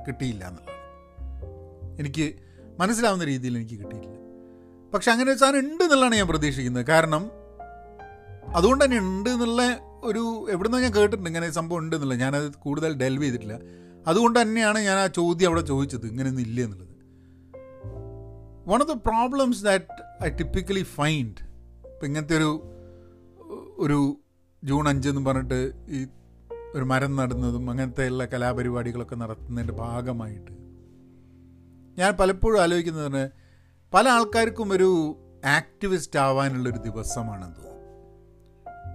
കിട്ടിയില്ല 0.09 0.49
എന്നുള്ളതാണ്. 0.49 0.81
എനിക്ക് 1.99 2.35
മനസ്സിലാവുന്ന 2.79 3.25
രീതിയിൽ 3.25 3.57
എനിക്ക് 3.57 3.79
കിട്ടിയിട്ടില്ല. 3.79 4.17
പക്ഷെ 4.95 5.12
അങ്ങനെ 5.12 5.31
ഒരു 5.31 5.38
സാധനം 5.38 5.59
ഉണ്ട് 5.59 5.85
എന്നുള്ളതാണ് 5.85 6.14
ഞാൻ 6.14 6.29
പ്രതീക്ഷിക്കുന്നത്. 6.29 6.87
കാരണം 6.87 7.31
അതുകൊണ്ട് 8.55 8.85
തന്നെ 8.85 8.99
ഉണ്ട് 8.99 9.31
എന്നുള്ള 9.31 9.81
ഒരു 10.03 10.47
എവിടുന്നോ 10.50 10.79
ഞാൻ 10.79 10.95
കേട്ടിട്ടുണ്ട് 10.95 11.31
ഇങ്ങനെ 11.31 11.50
സംഭവം 11.50 11.79
ഉണ്ട് 11.79 11.97
എന്നുള്ളത്. 11.97 12.21
ഞാനത് 12.21 12.55
കൂടുതൽ 12.55 12.95
ഡെൽവ് 12.95 13.23
ചെയ്തിട്ടില്ല. 13.23 13.59
അതുകൊണ്ട് 14.07 14.43
തന്നെയാണ് 14.43 14.79
ഞാൻ 14.79 14.99
ആ 14.99 15.07
ചോദ്യം 15.07 15.47
അവിടെ 15.47 15.61
ചോദിച്ചത് 15.61 16.07
ഇങ്ങനെയൊന്നും 16.07 16.43
ഇല്ല 16.43 16.61
എന്നുള്ളത്. 16.61 16.95
One 18.69 18.83
of 18.83 18.88
the 18.88 18.93
problems 18.93 19.64
that 19.64 20.25
I 20.25 20.29
typically 20.29 20.83
find 20.83 21.43
ഇപ്പം 21.88 22.07
ഇങ്ങനത്തെ 22.07 22.37
ഒരു 22.37 22.71
ഒരു 23.79 24.21
ജൂൺ 24.64 24.88
അഞ്ച് 24.88 25.09
എന്ന് 25.09 25.26
പറഞ്ഞിട്ട് 25.26 25.73
ഈ 25.88 26.06
ഒരു 26.75 26.85
മരം 26.85 27.16
നടുന്നതും 27.16 27.71
അങ്ങനത്തെ 27.71 28.09
ഉള്ള 28.09 28.25
കലാപരിപാടികളൊക്കെ 28.25 29.14
നടത്തുന്നതിന്റെ 29.14 29.75
ഭാഗമായിട്ട് 29.75 30.52
ഞാൻ 32.00 32.12
പലപ്പോഴും 32.12 32.62
ആലോചിക്കുന്നതിന് 32.62 33.28
പല 33.94 34.09
ആൾക്കാർക്കും 34.09 34.73
ഒരു 34.73 35.16
ആക്ടിവിസ്റ്റ് 35.44 36.18
ആവാനുള്ളൊരു 36.18 36.78
ദിവസമാണെന്ന് 36.78 37.56
തോന്നുന്നു. 37.56 37.75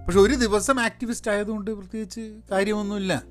പക്ഷെ 0.06 0.20
ഒരു 0.20 0.34
ദിവസം 0.34 0.80
ആക്ടിവിസ്റ്റ് 0.80 1.30
ആയതുകൊണ്ട് 1.30 1.70
പ്രത്യേകിച്ച് 1.70 2.40
കാര്യമൊന്നുമില്ല. 2.50 3.22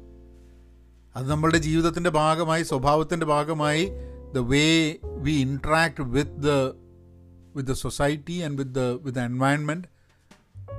അത് 1.15 1.29
നമ്മളുടെ 1.29 1.57
ജീവിതത്തിന്റെ 1.57 2.09
ഭാഗമായി 2.09 2.63
സ്വഭാവത്തിന്റെ 2.63 3.25
ഭാഗമായി 3.25 3.89
the 4.33 4.37
way 4.37 4.95
we 5.03 5.31
interact 5.31 6.01
with 6.01 6.31
the 6.31 6.49
with 7.55 7.69
the 7.69 7.73
society 7.73 8.39
and 8.39 8.57
with 8.57 8.71
the 8.71 8.79
with 8.79 9.19
the 9.19 9.19
environment 9.19 9.87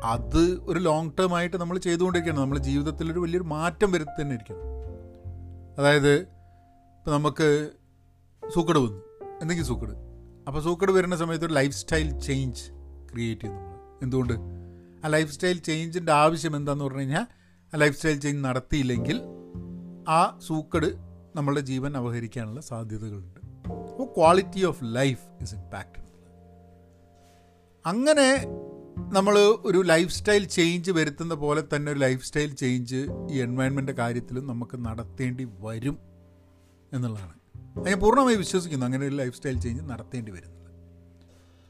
അത് 0.05 0.61
ഒരു 0.63 0.79
ലോങ് 0.79 1.11
ടേം 1.19 1.35
ആയിട്ട് 1.35 1.57
നമ്മൾ 1.57 1.79
ചെയ്തുകൊണ്ടിരിക്കുകയാണ്. 1.79 2.41
നമ്മുടെ 2.41 2.63
ജീവിതത്തിൽ 2.63 3.13
ഒരു 3.13 3.19
വലിയൊരു 3.19 3.45
മാറ്റം 3.45 3.93
വരുത്തി 3.93 4.23
തന്നെ 4.23 4.35
ഇരിക്കണം 4.35 4.61
അതായത് 5.79 6.19
ഇപ്പം 6.19 7.13
നമുക്ക് 7.13 7.71
സൂക്കട് 8.55 8.79
വന്നു. 8.79 9.03
എന്തെങ്കിലും 9.41 9.67
സൂക്കട്. 9.67 9.91
അപ്പോൾ 10.47 10.61
സൂക്കട് 10.61 10.93
വരുന്ന 10.93 11.17
സമയത്ത് 11.17 11.45
ഒരു 11.45 11.53
ലൈഫ് 11.53 11.75
സ്റ്റൈൽ 11.75 12.21
ചേഞ്ച് 12.21 12.63
ക്രിയേറ്റ് 13.13 13.41
ചെയ്യുന്നു 13.41 13.63
നമ്മൾ. 13.63 13.99
എന്തുകൊണ്ട്? 14.03 14.33
ആ 15.05 15.09
ലൈഫ് 15.09 15.33
സ്റ്റൈൽ 15.33 15.59
ചേഞ്ചിന്റെ 15.59 16.13
ആവശ്യം 16.13 16.57
എന്താണെന്ന് 16.57 16.85
പറഞ്ഞു 16.85 17.01
കഴിഞ്ഞാൽ 17.01 17.27
ആ 17.75 17.77
ലൈഫ് 17.77 17.97
സ്റ്റൈൽ 17.97 18.21
ചേഞ്ച് 18.21 18.45
നടത്തിയില്ലെങ്കിൽ 18.45 19.23
ആ 20.09 20.39
സൂക്കട് 20.47 20.87
നമ്മളുടെ 21.37 21.61
ജീവൻ 21.61 21.97
അവഹരിക്കാനുള്ള 21.97 22.61
സാധ്യതകളുണ്ട്. 22.61 23.41
അപ്പോൾ 23.91 24.05
quality 24.05 24.65
of 24.65 24.79
life 24.83 25.43
is 25.43 25.55
impacted 25.55 26.11
അങ്ങനെ 27.87 28.47
നമ്മൾ 29.09 29.39
ഒരു 29.39 29.83
ലൈഫ് 29.83 30.13
സ്റ്റൈൽ 30.13 30.45
ചേഞ്ച് 30.45 30.91
വരുത്തുന്ന 30.91 31.35
പോലെ 31.35 31.63
തന്നെ 31.77 31.93
ഒരു 31.93 31.99
ലൈഫ് 31.99 32.25
സ്റ്റൈൽ 32.25 32.55
ചേഞ്ച് 32.55 33.07
ഈ 33.31 33.41
എൻവയൺമെന്റ് 33.41 33.93
കാര്യത്തിലും 33.93 34.47
നമുക്ക് 34.47 34.85
നടത്തേണ്ടി 34.85 35.49
വരും 35.61 35.99
എന്നുള്ളതാണ്. 36.93 37.35
ഞാൻ 37.87 38.01
പൂർണമായി 38.01 38.37
വിശ്വസിക്കുന്നു 38.37 38.87
അങ്ങനെ 38.87 39.07
ഒരു 39.07 39.15
ലൈഫ് 39.15 39.37
സ്റ്റൈൽ 39.37 39.61
ചേഞ്ച് 39.61 39.83
നടത്തേണ്ടി 39.83 40.33
വരുന്നത്. 40.33 40.71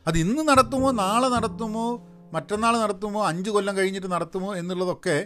അത് 0.06 0.18
ഇന്ന് 0.18 0.48
നടത്തുമോ 0.48 0.90
നാളെ 0.90 1.28
നടത്തുമോ 1.28 2.06
മറ്റന്നാൾ 2.32 2.78
നടത്തുമോ 2.78 3.26
അഞ്ച് 3.26 3.50
കൊല്ലം 3.50 3.76
കഴിഞ്ഞിട്ട് 3.76 4.12
നടത്തുമോ 4.12 4.54
എന്നുള്ളതൊക്കെ 4.54 5.24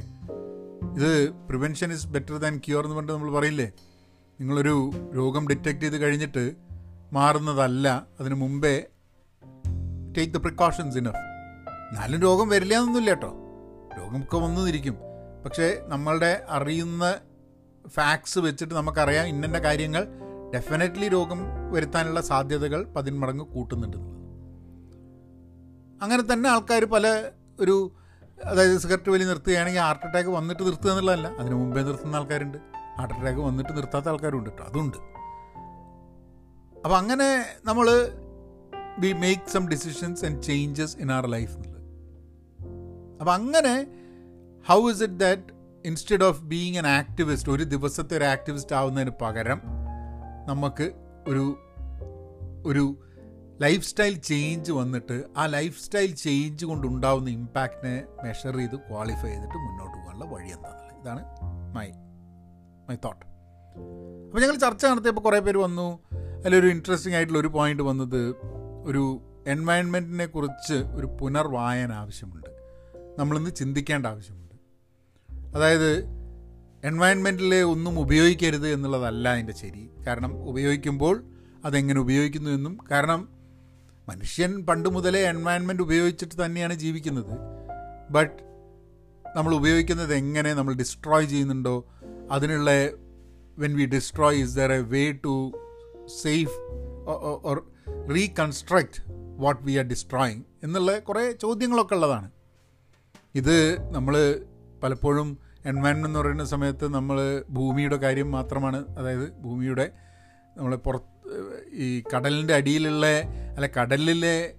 ഇത് 0.96 1.30
prevention 1.30 1.92
is 1.92 2.06
better 2.06 2.36
than 2.36 2.58
cure 2.58 2.84
എന്ന് 2.84 2.96
പറഞ്ഞിട്ട് 2.96 3.12
നമ്മൾ 3.12 3.32
പറയില്ലേ? 3.32 3.72
നിങ്ങളൊരു 4.40 4.90
രോഗം 5.14 5.48
ഡിറ്റക്ട് 5.48 5.80
ചെയ്ത് 5.80 5.96
കഴിഞ്ഞിട്ട് 5.96 6.54
മാറുന്നതല്ല. 7.12 8.06
അതിന് 8.20 8.34
മുമ്പേ 8.34 8.86
ടേക്ക് 10.16 10.32
ദ 10.32 10.36
പ്രിക്കോഷൻസ് 10.36 10.98
ഇനഫ് 10.98 11.33
എന്നാലും 11.90 12.20
രോഗം 12.20 12.48
വരില്ല 12.48 12.74
എന്നൊന്നുമില്ല 12.74 13.10
കേട്ടോ. 13.10 13.34
രോഗമൊക്കെ 13.98 14.36
വന്നിരിക്കും 14.36 14.96
പക്ഷേ 15.44 15.80
നമ്മളുടെ 15.86 16.44
അറിയുന്ന 16.48 17.18
ഫാക്ട്സ് 17.88 18.38
വെച്ചിട്ട് 18.38 18.74
നമുക്കറിയാം 18.74 19.26
ഇന്ന 19.26 19.58
കാര്യങ്ങൾ 19.58 20.06
ഡെഫിനറ്റ്ലി 20.54 21.08
രോഗം 21.08 21.40
വരുത്താനുള്ള 21.72 22.20
സാധ്യതകൾ 22.20 22.84
പതിന്മടങ്ങ് 22.84 23.44
കൂട്ടുന്നുണ്ട് 23.44 23.96
അങ്ങനെ 26.02 26.32
തന്നെ 26.32 26.50
ആൾക്കാർ 26.50 26.84
പല 26.84 27.30
ഒരു 27.60 27.92
അതായത് 28.44 28.78
സിഗരറ്റ് 28.78 29.10
വലി 29.10 29.24
നിർത്തുകയാണെങ്കിൽ 29.24 29.80
ഹാർട്ട് 29.80 30.06
അറ്റാക്ക് 30.06 30.30
വന്നിട്ട് 30.30 30.66
നിർത്തുക 30.66 30.90
എന്നുള്ളതല്ല. 30.90 31.28
അതിന് 31.28 31.54
മുമ്പേ 31.54 31.82
നിർത്തുന്ന 31.82 32.16
ആൾക്കാരുണ്ട്. 32.16 32.58
ഹാർട്ട് 32.98 33.14
അറ്റാക്ക് 33.14 33.40
വന്നിട്ട് 33.40 33.76
നിർത്താത്ത 33.76 34.08
ആൾക്കാരുണ്ട് 34.08 34.50
കേട്ടോ. 34.50 34.64
അതുണ്ട്. 34.64 34.96
അപ്പം 36.78 36.96
അങ്ങനെ 36.96 37.46
നമ്മൾ 37.64 38.08
we 38.98 39.12
make 39.12 39.50
some 39.50 39.68
decisions 39.68 40.24
and 40.24 40.42
changes 40.42 40.96
in 40.96 41.12
our 41.12 41.26
life 41.26 41.73
അപ്പം 43.20 43.32
അങ്ങനെ 43.32 43.74
how 44.66 44.90
is 44.90 45.02
it 45.02 45.14
that 45.14 45.42
instead 45.84 46.24
of 46.24 46.40
being 46.42 46.78
an 46.78 46.86
activist 46.86 47.50
ഒരു 47.50 47.64
ദിവസത്തെ 47.64 48.16
ഒരു 48.16 48.24
ആക്ടിവിസ്റ്റ് 48.24 48.76
ആവുന്നതിന് 48.76 49.10
പകരം 49.22 49.60
നമുക്ക് 50.46 50.86
ഒരു 51.28 51.44
ഒരു 52.66 52.84
ലൈഫ് 53.60 53.84
സ്റ്റൈൽ 53.84 54.14
ചേഞ്ച് 54.14 54.72
വന്നിട്ട് 54.72 55.24
ആ 55.36 55.46
ലൈഫ് 55.46 55.78
സ്റ്റൈൽ 55.80 56.14
ചേഞ്ച് 56.14 56.64
കൊണ്ടുണ്ടാവുന്ന 56.64 57.30
ഇമ്പാക്റ്റിനെ 57.30 58.04
മെഷർ 58.24 58.56
ചെയ്ത് 58.56 58.76
ക്വാളിഫൈ 58.76 59.28
ചെയ്തിട്ട് 59.28 59.58
മുന്നോട്ട് 59.58 59.96
പോകാനുള്ള 59.98 60.24
വഴി 60.24 60.48
എന്താണെന്നുള്ളത് 60.48 60.98
ഇതാണ് 61.00 61.22
മൈ 61.76 61.88
മൈ 62.88 62.96
തോട്ട് 62.96 63.24
അപ്പോൾ 64.26 64.42
ഞങ്ങൾ 64.42 64.56
ചർച്ച 64.56 64.86
നടത്തിയപ്പോൾ 64.86 65.20
കുറേ 65.20 65.38
പേര് 65.38 65.56
വന്നു. 65.56 65.86
അതിലൊരു 66.40 66.66
ഇൻട്രസ്റ്റിംഗ് 66.66 67.16
ആയിട്ടുള്ള 67.16 67.38
ഒരു 67.38 67.48
പോയിന്റ് 67.48 67.82
വന്നത് 67.82 68.22
ഒരു 68.84 69.20
എൻവയൺമെന്റിനെ 69.46 70.26
കുറിച്ച് 70.26 70.74
ഒരു 70.74 71.06
പുനർവായന 71.20 71.92
ആവശ്യമുണ്ട്. 71.92 72.50
നമ്മളിന്ന് 73.18 73.50
ചിന്തിക്കേണ്ട 73.50 74.06
ആവശ്യമുണ്ട്. 74.06 74.54
അതായത് 75.56 76.04
എൻവയൺമെന്റിൽ 76.84 77.54
ഒന്നും 77.54 77.98
ഉപയോഗിക്കരുത് 77.98 78.68
എന്നുള്ളതല്ല 78.68 79.28
അതിന്റെ 79.28 79.52
ശരി. 79.52 79.90
കാരണം 80.06 80.48
ഉപയോഗിക്കുമ്പോൾ 80.48 81.24
അതെങ്ങനെ 81.64 82.00
ഉപയോഗിക്കുന്നു 82.00 82.50
എന്നും. 82.50 82.78
കാരണം 82.90 83.28
മനുഷ്യൻ 84.08 84.66
പണ്ട് 84.66 84.88
മുതലേ 84.88 85.20
എൻവയൺമെന്റ് 85.20 85.82
ഉപയോഗിച്ചിട്ട് 85.82 86.44
തന്നെയാണ് 86.44 86.74
ജീവിക്കുന്നത്. 86.74 87.38
ബട്ട് 88.10 88.42
നമ്മൾ 89.36 89.54
ഉപയോഗിക്കുന്നത് 89.54 90.14
എങ്ങനെ 90.14 90.54
നമ്മൾ 90.54 90.74
ഡിസ്ട്രോയ് 90.74 91.26
ചെയ്യുന്നുണ്ടോ? 91.26 91.88
അതിനുള്ള 92.30 92.70
when 93.58 93.76
we 93.76 93.84
destroy 93.84 94.42
is 94.42 94.56
there 94.56 94.72
a 94.72 94.78
way 94.78 95.12
to 95.12 95.52
save 96.22 96.58
or 97.44 97.72
reconstruct 98.14 99.02
what 99.38 99.62
we 99.62 99.72
are 99.72 99.84
destroying 99.84 100.42
എന്നുള്ള 100.62 100.98
കുറേ 100.98 101.32
ചോദ്യങ്ങളൊക്കെ 101.32 101.94
ഉള്ളതാണ്. 101.94 102.30
ഇത് 103.34 103.78
നമ്മൾ 103.94 104.44
പലപ്പോഴും 104.82 105.38
എൻവയൺമെന്റ് 105.66 106.06
എന്ന് 106.06 106.18
പറയുന്ന 106.18 106.44
സമയത്ത് 106.44 106.94
നമ്മൾ 106.94 107.44
ഭൂമിയുടെ 107.48 107.96
കാര്യം 107.96 108.30
മാത്രമാണ് 108.30 108.96
അതായത് 108.98 109.32
ഭൂമിയുടെ 109.32 109.92
നമ്മൾ 110.56 110.76
പുറത്ത് 110.76 111.10
ഈ 111.72 112.02
കടലിന്റെ 112.16 112.54
അടിയിലുള്ള 112.54 113.06
അല്ല 113.56 113.66
കടലിലെ 113.66 114.54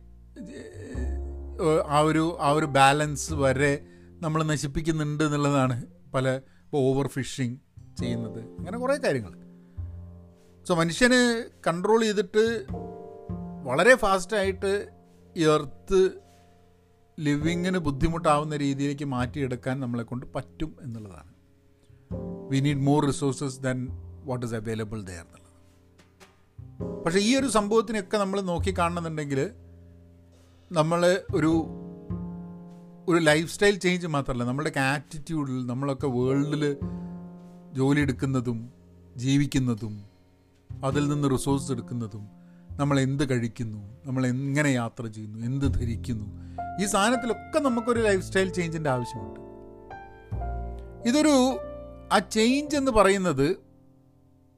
ആ 1.88 2.00
ഒരു 2.00 2.38
ആ 2.40 2.52
ഒരു 2.52 2.66
ബാലൻസ് 2.66 3.34
വരെ 3.34 3.88
നമ്മൾ 4.22 4.44
നശിപ്പിക്കുന്നുണ്ട് 4.44 5.24
എന്നുള്ളതാണ് 5.24 5.84
പല 6.14 6.42
ഓവർ 6.74 7.08
ഫിഷിങ് 7.08 7.58
ചെയ്യുന്നത്. 8.00 8.40
അങ്ങനെ 8.58 8.78
കുറേ 8.78 8.98
കാര്യങ്ങൾ. 8.98 9.34
സോ 10.68 10.76
മനുഷ്യന് 10.76 11.20
കൺട്രോൾ 11.68 12.02
ചെയ്തിട്ട് 12.02 12.66
വളരെ 13.64 13.96
ഫാസ്റ്റായിട്ട് 13.96 14.90
ഈ 15.36 15.44
എർത്ത് 15.44 16.25
ലിവിങ്ങിന് 17.20 17.78
ബുദ്ധിമുട്ടാവുന്ന 17.78 18.56
രീതിയിലേക്ക് 18.56 19.06
മാറ്റിയെടുക്കാൻ 19.06 19.80
നമ്മളെ 19.80 20.04
കൊണ്ട് 20.04 20.26
പറ്റും 20.36 20.76
എന്നുള്ളതാണ്. 20.82 21.32
We 22.52 22.60
need 22.60 22.78
more 22.78 23.06
resources 23.06 23.60
than 23.60 23.88
what 24.24 24.46
is 24.46 24.56
available 24.56 25.02
there 25.04 25.26
എന്നുള്ളത്. 25.26 25.42
പക്ഷേ 27.06 27.20
ഈ 27.20 27.36
ഒരു 27.36 27.48
സംഭവത്തിനൊക്കെ 27.48 28.18
നമ്മൾ 28.18 28.42
നോക്കി 28.42 28.72
കാണുന്നുണ്ടെങ്കിൽ 28.78 29.52
നമ്മൾ 30.72 31.24
ഒരു 31.36 31.52
ഒരു 33.10 33.18
ലൈഫ് 33.18 33.52
സ്റ്റൈൽ 33.52 33.76
ചേഞ്ച് 33.76 34.08
മാത്രമല്ല 34.08 34.44
നമ്മുടെയൊക്കെ 34.44 34.80
ആറ്റിറ്റ്യൂഡിൽ 34.80 35.66
നമ്മളൊക്കെ 35.66 36.08
വേൾഡിൽ 36.08 36.78
ജോലി 37.74 38.00
എടുക്കുന്നതും 38.00 38.70
ജീവിക്കുന്നതും 39.18 40.06
അതിൽ 40.84 41.08
നിന്ന് 41.08 41.30
റിസോഴ്സ് 41.30 41.72
എടുക്കുന്നതും 41.72 42.28
നമ്മൾ 42.72 43.00
എന്ത് 43.00 43.30
കഴിക്കുന്നു 43.30 43.82
നമ്മൾ 44.06 44.28
എങ്ങനെ 44.28 44.70
യാത്ര 44.70 45.08
ചെയ്യുന്നു 45.08 45.40
എന്ത് 45.46 45.74
ധരിക്കുന്നു 45.74 46.28
ഈ 46.82 46.86
സാധനത്തിലൊക്കെ 46.86 47.60
നമുക്കൊരു 47.60 48.00
ലൈഫ് 48.00 48.24
സ്റ്റൈൽ 48.24 48.50
ചേഞ്ചിന്റെ 48.54 48.90
ആവശ്യമുണ്ട്. 48.90 49.40
ഇതൊരു 51.08 51.60
ആ 52.14 52.20
ചേഞ്ച് 52.20 52.78
എന്ന് 52.78 52.92
പറയുന്നത് 52.92 53.58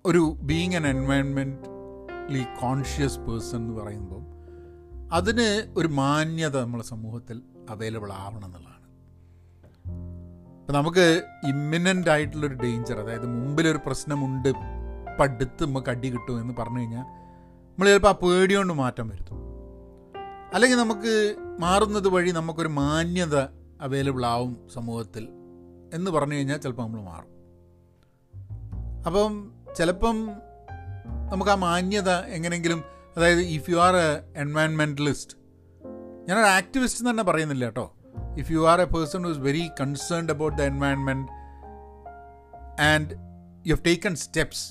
ഒരു 0.06 0.36
ബീങ് 0.42 0.76
ആൻ 0.76 0.88
എൻവയൺമെന്റലി 0.88 2.44
കോൺഷ്യസ് 2.62 3.20
പേഴ്സൺ 3.20 3.58
എന്ന് 3.58 3.82
പറയുമ്പോൾ 3.82 4.38
അതിന് 5.14 5.74
ഒരു 5.78 5.88
മാന്യത 5.88 6.62
നമ്മളെ 6.62 6.84
സമൂഹത്തിൽ 6.84 7.42
അവൈലബിൾ 7.70 8.12
ആവണം 8.12 8.46
എന്നുള്ളതാണ്. 8.46 8.78
ഇപ്പം 10.60 10.74
നമുക്ക് 10.74 11.24
ഇമ്മിനന്റ് 11.48 12.10
ആയിട്ടുള്ളൊരു 12.10 12.54
ഡേഞ്ചർ 12.54 13.00
അതായത് 13.00 13.26
മുമ്പിലൊരു 13.26 13.80
പ്രശ്നമുണ്ട് 13.86 14.50
ഇപ്പം 14.50 15.22
അടുത്ത് 15.22 15.64
നമുക്ക് 15.64 15.90
അടി 15.90 16.10
കിട്ടും 16.10 16.42
എന്ന് 16.42 16.54
പറഞ്ഞു 16.60 16.80
കഴിഞ്ഞാൽ 16.80 17.02
നമ്മൾ 17.02 17.86
ചിലപ്പോൾ 17.86 18.08
ആ 18.08 18.12
പേടിയോണ്ട് 18.12 18.74
മാറ്റം 18.74 19.10
വരുത്തും. 19.10 19.38
അല്ലെങ്കിൽ 20.54 20.78
നമുക്ക് 20.78 21.36
മാറുന്നത് 21.60 22.08
വഴി 22.08 22.32
നമുക്കൊരു 22.32 22.68
മാന്യത 22.68 23.36
അവൈലബിൾ 23.82 24.26
ആവും 24.26 24.70
സമൂഹത്തിൽ 24.74 25.24
എന്ന് 25.94 26.12
പറഞ്ഞു 26.12 26.34
കഴിഞ്ഞാൽ 26.34 26.58
ചിലപ്പോൾ 26.58 26.84
നമ്മൾ 26.84 27.02
മാറും. 27.02 27.32
അപ്പം 29.06 29.34
ചിലപ്പം 29.78 30.18
നമുക്ക് 31.32 31.52
ആ 31.52 31.56
മാന്യത 31.56 32.10
എങ്ങനെയെങ്കിലും 32.10 32.84
അതായത് 33.18 33.40
if 33.40 33.72
you 33.72 33.78
are 33.78 33.96
a 33.96 34.24
environmentalist 34.36 35.36
ഞാനൊരു 36.28 36.46
ആക്ടിവിസ്റ്റ് 36.46 37.02
എന്ന് 37.02 37.12
തന്നെ 37.12 37.24
പറയുന്നില്ല 37.24 37.66
കേട്ടോ. 37.66 37.94
If 38.38 38.52
you 38.52 38.68
are 38.68 38.82
a 38.82 38.86
person 38.86 39.24
who 39.24 39.30
is 39.30 39.40
very 39.40 39.72
concerned 39.82 40.32
about 40.32 40.58
the 40.58 40.62
environment 40.62 41.32
and 42.82 43.10
you 43.68 43.76
have 43.76 43.86
taken 43.86 44.16
steps 44.16 44.66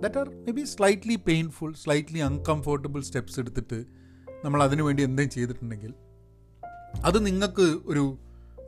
that 0.00 0.18
are 0.18 0.28
maybe 0.52 0.64
slightly 0.64 1.16
painful 1.16 1.74
slightly 1.74 2.18
uncomfortable 2.20 3.00
steps 3.02 3.40
എടുത്തിട്ട് 3.40 3.80
നമ്മൾ 4.44 4.62
അതിനു 4.62 4.82
വേണ്ടി 4.82 5.02
എന്തെങ്കിലും 5.02 5.34
ചെയ്തിട്ടുണ്ടെങ്കിൽ 5.34 5.94
അത് 6.94 7.26
നിങ്ങൾക്ക് 7.26 7.78
ഒരു 7.86 8.18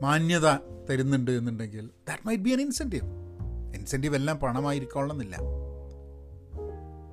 മാന്യത 0.01 0.47
തരുന്നുണ്ട് 0.89 1.31
എന്നുണ്ടെങ്കിൽ 1.31 1.89
that 2.07 2.27
might 2.27 2.43
be 2.43 2.49
an 2.49 2.61
incentive 2.61 3.05
incentive 3.75 4.15
എല്ലാം 4.15 4.37
പണമായിരിക്കണമെന്നില്ല. 4.37 5.37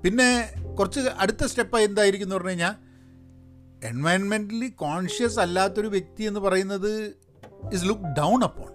പിന്നെ 0.05 0.53
കുറച്ച് 0.79 1.01
അടുത്ത 1.01 1.45
സ്റ്റെപ്പ് 1.45 1.79
എന്തായിരിക്കും 1.79 2.27
എന്ന് 2.27 2.37
പറഞ്ഞു 2.37 2.49
കഴിഞ്ഞാൽ 2.49 2.75
എൻവയൺമെന്റലി 3.87 4.69
കോൺഷ്യസ് 4.69 5.41
അല്ലാത്തൊരു 5.41 5.89
വ്യക്തി 5.89 6.23
എന്ന് 6.23 6.41
പറയുന്നത് 6.41 7.15
ഇസ് 7.73 7.85
ലുക്ക് 7.85 8.03
ഡൗൺ 8.03 8.45
അപ്പോൺ 8.45 8.73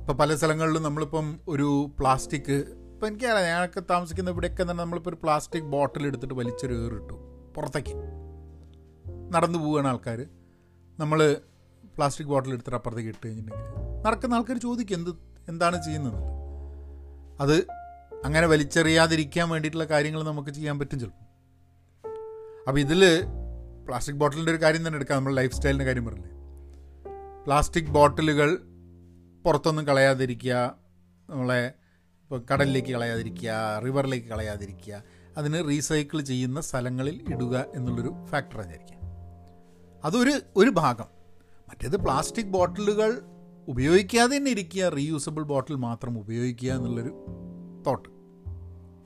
ഇപ്പോൾ 0.00 0.12
പല 0.12 0.34
സ്ഥലങ്ങളിലും 0.34 0.82
നമ്മളിപ്പം 0.82 1.40
ഒരു 1.48 1.90
പ്ലാസ്റ്റിക് 1.98 2.52
ഇപ്പം 2.92 3.06
എനിക്കറിയാം 3.08 3.44
ഞങ്ങൾക്ക് 3.44 3.84
താമസിക്കുന്ന 3.90 4.30
ഇവിടെയൊക്കെ 4.30 4.62
തന്നെ 4.62 4.74
നമ്മളിപ്പോൾ 4.74 5.10
ഒരു 5.10 5.18
പ്ലാസ്റ്റിക് 5.22 5.64
ബോട്ടിൽ 5.64 6.06
എടുത്തിട്ട് 6.06 6.34
വലിച്ചൊരു 6.34 6.74
ഏറിട്ടു 6.84 7.14
പുറത്തേക്ക്. 7.56 7.94
നടന്നു 9.30 9.58
പോവുകയാണ് 9.58 9.88
ആൾക്കാർ 9.88 10.26
നമ്മൾ 11.00 11.36
പ്ലാസ്റ്റിക് 11.96 12.28
ബോട്ടിൽ 12.28 12.52
എടുത്തിട്ട് 12.52 12.76
അപ്പുറത്തേക്ക് 12.76 13.08
ഇട്ട് 13.08 13.26
കഴിഞ്ഞിട്ടുണ്ടെങ്കിൽ 13.26 14.02
നടക്കുന്ന 14.06 14.34
ആൾക്കാർ 14.34 14.58
ചോദിക്കും 14.58 14.96
എന്ത് 14.96 15.10
എന്താണ് 15.48 15.84
ചെയ്യുന്നത്? 15.84 16.18
അത് 17.40 17.66
അങ്ങനെ 18.24 18.46
വലിച്ചെറിയാതിരിക്കാൻ 18.46 19.48
വേണ്ടിയിട്ടുള്ള 19.48 19.84
കാര്യങ്ങൾ 19.84 20.22
നമുക്ക് 20.22 20.50
ചെയ്യാൻ 20.50 20.78
പറ്റും 20.78 21.00
ചിലപ്പോൾ 21.00 21.20
അപ്പോൾ 22.68 22.80
ഇതിൽ 22.80 23.24
പ്ലാസ്റ്റിക് 23.86 24.16
ബോട്ടിലിന്റെ 24.16 24.52
ഒരു 24.52 24.62
കാര്യം 24.62 24.86
തന്നെ 24.86 24.96
എടുക്കാം. 24.96 25.16
നമ്മൾ 25.18 25.34
ലൈഫ് 25.34 25.52
സ്റ്റൈലിന്റെ 25.52 25.84
കാര്യം 25.84 26.04
പറഞ്ഞില്ലേ? 26.04 26.30
പ്ലാസ്റ്റിക് 27.44 27.90
ബോട്ടിലുകൾ 27.90 28.58
പുറത്തൊന്നും 29.44 29.86
കളയാതിരിക്കുക 29.86 30.76
നമ്മളെ 31.30 31.74
ഇപ്പോൾ 32.22 32.44
കടലിലേക്ക് 32.52 32.92
കളയാതിരിക്കുക 32.92 33.80
റിവറിലേക്ക് 33.84 34.26
കളയാതിരിക്കുക 34.26 35.02
അതിന് 35.36 35.68
റീസൈക്കിൾ 35.68 36.20
ചെയ്യുന്ന 36.20 36.60
സ്ഥലങ്ങളിൽ 36.60 37.24
ഇടുക 37.32 37.64
എന്നുള്ളൊരു 37.74 38.26
ഫാക്ടർ 38.26 38.58
വിചാരിക്കുക. 38.58 39.03
അതൊരു 40.04 40.40
ഒരു 40.56 40.70
ഭാഗം. 40.70 41.04
മറ്റേത് 41.68 41.96
പ്ലാസ്റ്റിക് 41.96 42.46
ബോട്ടിലുകൾ 42.46 43.22
ഉപയോഗിക്കാതെ 43.68 44.36
തന്നെ 44.36 44.50
ഇരിക്കുക 44.50 44.88
റീയൂസബിൾ 44.88 45.42
ബോട്ടിൽ 45.42 45.74
മാത്രം 45.74 46.18
ഉപയോഗിക്കുക 46.18 46.72
എന്നുള്ളൊരു 46.72 47.26
thought. 47.86 48.08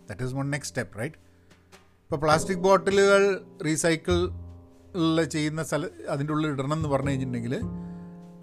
That 0.08 0.22
is 0.22 0.34
one 0.34 0.50
next 0.50 0.68
step 0.68 0.98
right 0.98 1.14
ഇപ്പോൾ 1.14 2.16
പ്ലാസ്റ്റിക് 2.16 2.58
ബോട്ടിലുകൾ 2.58 3.44
റീസൈക്കിൾ 3.64 4.28
ചെയ്യുന്ന 5.24 5.62
സ്ഥല 5.62 5.86
അതിന്റെ 6.08 6.32
ഉള്ളിൽ 6.32 6.48
ഇടണം 6.48 6.72
എന്ന് 6.72 6.88
പറഞ്ഞു 6.88 7.08
കഴിഞ്ഞിട്ടുണ്ടെങ്കിൽ 7.08 7.60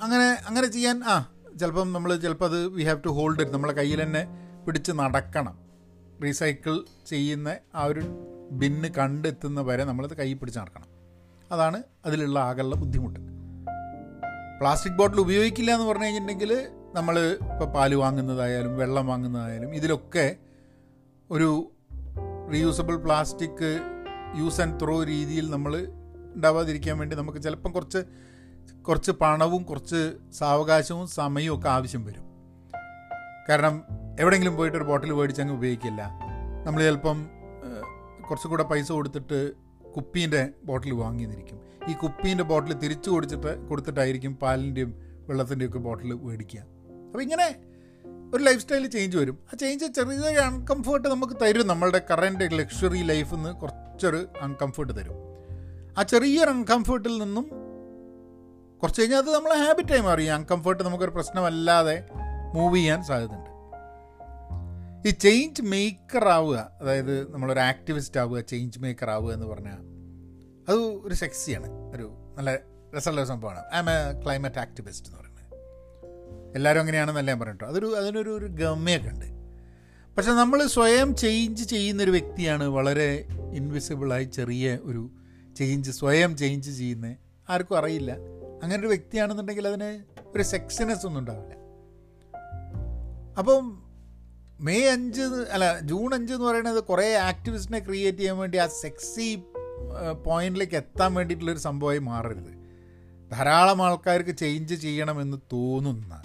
അങ്ങനെ 0.02 0.38
അങ്ങനെ 0.48 0.68
ചെയ്യാൻ 0.68 1.04
ആ 1.04 1.34
ചിലപ്പം 1.60 1.94
നമ്മൾ 1.94 2.16
ചിലപ്പോൾ 2.16 2.46
അത് 2.46 2.68
we 2.68 2.84
have 2.84 3.04
to 3.04 3.10
hold 3.10 3.42
it 3.42 3.52
നമ്മളെ 3.52 3.74
കയ്യിൽ 3.74 4.04
തന്നെ 4.04 4.28
പിടിച്ച് 4.68 4.92
നടക്കണം. 4.92 5.60
റീസൈക്കിൾ 6.24 6.86
ചെയ്യുന്ന 7.08 7.58
ആ 7.76 7.84
ഒരു 7.84 8.02
ബിന്ന് 8.52 8.88
കണ്ടെത്തുന്ന 8.88 9.62
വരെ 9.62 9.84
നമ്മളത് 9.84 10.18
കൈ 10.18 10.34
പിടിച്ച് 10.34 10.60
നടക്കണം. 10.60 10.95
അതാണ് 11.52 11.84
അതിലുള്ള 12.06 12.40
ആകെയുള്ള 12.40 12.76
ബുദ്ധിമുട്ട്. 12.76 13.20
പ്ലാസ്റ്റിക് 14.60 14.94
ബോട്ടിൽ 14.94 15.20
ഉപയോഗിക്കില്ല 15.20 15.72
എന്ന് 15.72 15.86
പറഞ്ഞു 15.86 16.04
കഴിഞ്ഞിട്ടുണ്ടെങ്കിൽ 16.04 16.68
നമ്മൾ 16.94 17.20
ഇപ്പോൾ 17.20 17.66
പാൽ 17.66 17.96
വാങ്ങുന്നതായാലും 17.96 18.78
വെള്ളം 18.78 19.08
വാങ്ങുന്നതായാലും 19.08 19.76
ഇതിലൊക്കെ 19.76 20.36
ഒരു 21.32 21.72
reusable 22.52 22.96
plastic 22.96 23.82
use 24.36 24.62
and 24.62 24.80
throw 24.82 25.04
രീതിയിൽ 25.04 25.52
നമ്മൾ 25.52 25.88
ഉണ്ടാവാതിരിക്കാൻ 26.36 26.98
വേണ്ടി 26.98 27.16
നമുക്ക് 27.16 27.38
ചിലപ്പം 27.38 27.72
കുറച്ച് 27.72 28.02
കുറച്ച് 28.82 29.12
പണവും 29.12 29.64
കുറച്ച് 29.64 30.14
സാവകാശവും 30.34 31.08
സമയവും 31.08 31.60
ഒക്കെ 31.60 31.70
ആവശ്യം 31.70 32.06
വരും. 32.06 32.26
കാരണം 33.50 33.84
എവിടെയെങ്കിലും 34.20 34.56
പോയിട്ട് 34.56 34.78
ഒരു 34.78 34.84
ബോട്ടിൽ 34.84 35.14
മേടിച്ച് 35.14 35.42
അങ്ങ് 35.42 35.56
ഉപയോഗിക്കില്ല. 35.56 36.02
നമ്മൾ 36.66 36.84
ചിലപ്പം 36.84 37.30
കുറച്ചും 38.30 38.50
കൂടെ 38.50 38.64
പൈസ 38.64 38.92
കൊടുത്തിട്ട് 38.92 39.54
കുപ്പീന്റെ 39.96 40.50
ബോട്ടിൽ 40.64 40.92
വാങ്ങിയിരിക്കും 40.92 41.60
ഈ 41.90 41.94
കുപ്പീന്റെ 41.94 42.44
ബോട്ടിൽ 42.44 42.74
തിരിച്ചു 42.74 43.10
കൊടുത്തിട്ട് 43.10 43.68
കൊടുത്തിട്ടായിരിക്കും 43.68 44.36
പാലിന്റെയും 44.36 44.96
വെള്ളത്തിന്റെയും 45.28 45.70
ഒക്കെ 45.70 45.80
ബോട്ടിൽ 45.80 46.14
മേടിക്കുക. 46.14 46.60
അപ്പോൾ 47.06 47.22
ഇങ്ങനെ 47.22 47.56
ഒരു 48.34 48.44
ലൈഫ് 48.44 48.60
സ്റ്റൈൽ 48.60 48.88
ചേഞ്ച് 48.88 49.18
വരും. 49.18 49.40
ആ 49.54 49.56
ചേഞ്ച് 49.56 49.86
ചെറിയൊരു 49.86 50.40
അൺകംഫേർട്ട് 50.40 51.08
നമുക്ക് 51.08 51.34
തരും. 51.42 51.68
നമ്മളുടെ 51.68 52.02
കറന്റ് 52.12 52.60
ലക്ഷറി 52.60 53.04
ലൈഫിൽ 53.04 53.36
നിന്ന് 53.36 53.54
കുറച്ചൊരു 53.54 54.28
അൺകംഫേർട്ട് 54.42 54.98
തരും. 54.98 55.14
ആ 55.98 56.04
ചെറിയൊരു 56.04 56.50
അൺകംഫേർട്ടിൽ 56.50 57.18
നിന്നും 57.18 57.50
കുറച്ച് 58.82 59.02
കഴിഞ്ഞാൽ 59.02 59.18
അത് 59.18 59.34
നമ്മളെ 59.34 59.56
ഹാബിറ്റായി 59.56 60.02
മാറി. 60.02 60.24
അൺകംഫേർട്ട് 60.24 60.84
നമുക്കൊരു 60.84 61.12
പ്രശ്നമല്ലാതെ 61.12 62.06
മൂവ് 62.54 62.76
ചെയ്യാൻ 62.76 63.04
സാധ്യതയുണ്ട്. 63.04 63.55
ഈ 65.06 65.10
ചേഞ്ച് 65.10 65.62
മേക്കർ 65.62 66.28
ആവുക 66.28 66.72
അതായത് 66.82 67.34
നമ്മളൊരു 67.34 67.60
ആക്ടിവിസ്റ്റ് 67.60 68.20
ആവുക 68.20 68.40
ചേഞ്ച് 68.40 68.80
മേക്കർ 68.80 69.10
ആവുക 69.10 69.34
എന്ന് 69.34 69.46
പറഞ്ഞാൽ 69.46 69.78
അത് 70.70 70.78
ഒരു 70.78 71.14
സെക്സിയാണ് 71.14 71.96
ഒരു 71.96 72.12
നല്ല 72.38 72.58
രസമുള്ള 72.96 73.26
സംഭവമാണ്. 73.26 73.60
I 73.76 73.78
am 73.78 73.90
a 73.90 74.24
climate 74.24 74.60
activist 74.60 75.08
എന്ന് 75.08 75.20
പറയുന്നത്. 75.20 75.36
എല്ലാവരും 76.56 76.80
അങ്ങനെയാണെന്നല്ല 76.80 77.32
ഞാൻ 77.32 77.40
പറഞ്ഞിട്ടോ 77.40 77.66
അതൊരു 77.66 77.96
അതിനൊരു 77.96 78.30
ഒരു 78.30 78.46
ഗമ്യൊക്കെ 78.46 79.10
ഉണ്ട്. 79.10 79.26
പക്ഷെ 80.18 80.32
നമ്മൾ 80.32 80.68
സ്വയം 80.68 81.16
ചേഞ്ച് 81.16 81.64
ചെയ്യുന്നൊരു 81.64 82.12
വ്യക്തിയാണ് 82.12 82.64
വളരെ 82.64 83.28
ഇൻവിസിബിളായി 83.54 84.24
ചെറിയ 84.24 84.80
ഒരു 84.84 85.10
ചേഞ്ച് 85.56 85.92
സ്വയം 85.92 86.38
ചേഞ്ച് 86.38 86.72
ചെയ്യുന്നത് 86.72 87.18
ആർക്കും 87.50 87.78
അറിയില്ല. 87.78 88.12
അങ്ങനെ 88.64 88.80
ഒരു 88.80 88.88
വ്യക്തിയാണെന്നുണ്ടെങ്കിൽ 88.88 89.68
അതിന് 89.68 90.04
ഒരു 90.36 90.44
സെക്സിനെസ് 90.44 91.06
ഒന്നും 91.06 91.20
ഉണ്ടാവില്ല. 91.20 91.54
അപ്പം 93.38 93.85
മെയ് 94.60 94.88
അഞ്ച് 94.88 95.22
അല്ല 95.22 95.80
ജൂൺ 95.80 96.14
അഞ്ച് 96.14 96.34
എന്ന് 96.34 96.46
പറയുന്നത് 96.46 96.84
കുറേ 96.84 97.14
ആക്ടിവിസ്റ്റിനെ 97.16 97.80
ക്രിയേറ്റ് 97.80 98.18
ചെയ്യാൻ 98.18 98.38
വേണ്ടി 98.38 98.58
ആ 98.58 98.68
സെക്സി 98.68 99.44
പോയിന്റിലേക്ക് 100.26 100.76
എത്താൻ 100.76 101.14
വേണ്ടിയിട്ടുള്ളൊരു 101.14 101.60
സംഭവമായി 101.60 102.00
മാറരുത്. 102.00 102.66
ധാരാളം 103.32 103.84
ആൾക്കാർക്ക് 103.84 104.38
ചേഞ്ച് 104.38 104.76
ചെയ്യണമെന്ന് 104.76 105.38
തോന്നുന്ന. 105.54 106.24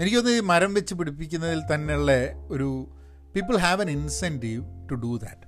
എനിക്കൊന്ന് 0.00 0.40
മരം 0.40 0.74
വെച്ച് 0.74 0.94
പിടിപ്പിക്കുന്നതിൽ 0.94 1.60
തന്നെയുള്ള 1.74 2.12
ഒരു 2.48 2.90
people 3.34 3.56
have 3.56 3.80
an 3.80 3.90
incentive 3.90 4.88
to 4.90 4.94
do 4.94 5.16
that 5.16 5.47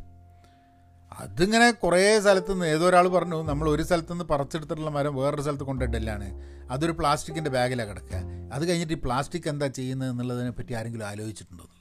അതിങ്ങനെ 1.20 1.70
കുറേ 1.70 2.20
സ്ഥലത്തു 2.20 2.52
നിന്ന് 2.52 2.66
ഏതോ 2.66 2.88
ഒരാൾ 2.88 3.08
പറഞ്ഞു 3.08 3.42
നമ്മൾ 3.42 3.68
ഒരു 3.68 3.82
സ്ഥലത്തു 3.82 4.12
നിന്ന് 4.12 4.24
പറിച്ചെടുത്തിട്ടുള്ള 4.24 4.90
മരം 4.90 5.14
വേറൊരു 5.14 5.42
സ്ഥലത്ത് 5.42 5.64
കൊണ്ടിട്ടില്ലാണ് 5.64 6.40
അതൊരു 6.70 6.92
പ്ലാസ്റ്റിക്കിന്റെ 6.92 7.50
ബാഗിലാണ് 7.50 7.88
കിടക്കുക. 7.88 8.16
അത് 8.52 8.68
കഴിഞ്ഞിട്ട് 8.68 8.92
ഈ 8.92 8.96
പ്ലാസ്റ്റിക് 8.96 9.48
എന്താ 9.48 9.66
ചെയ്യുന്നത് 9.66 10.10
എന്നുള്ളതിനെ 10.10 10.50
പറ്റി 10.50 10.72
ആരെങ്കിലും 10.72 11.06
ആലോചിച്ചിട്ടുണ്ടോ 11.06 11.64
എന്നുള്ളത്? 11.64 11.80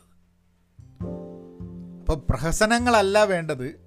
അപ്പോൾ 1.99 2.25
പ്രഹസനങ്ങളല്ല 2.30 3.23
വേണ്ടത്. 3.23 3.80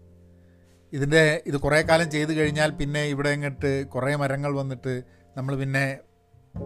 ഇതിന്റെ 0.93 1.43
ഇത് 1.47 1.57
കുറേ 1.57 1.83
കാലം 1.83 2.11
ചെയ്ത് 2.11 2.33
കഴിഞ്ഞാൽ 2.33 2.71
പിന്നെ 2.71 3.05
ഇവിടെ 3.05 3.29
ഇങ്ങോട്ട് 3.29 3.87
കുറേ 3.87 4.15
മരങ്ങൾ 4.15 4.55
വന്നിട്ട് 4.55 5.03
നമ്മൾ 5.37 5.57
പിന്നെ 5.57 5.99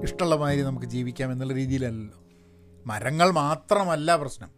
ഇഷ്ടമുള്ള 0.03 0.35
മാതിരി 0.35 0.63
നമുക്ക് 0.63 0.87
ജീവിക്കാം 0.87 1.33
എന്നുള്ള 1.33 1.53
രീതിയിലല്ലല്ലോ. 1.53 2.19
മരങ്ങൾ 2.87 3.31
മാത്രമല്ല 3.31 4.17
പ്രശ്നം. 4.17 4.51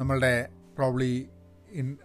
നമ്മളുടെ 0.00 0.48
പ്രോബ്ലി 0.74 1.28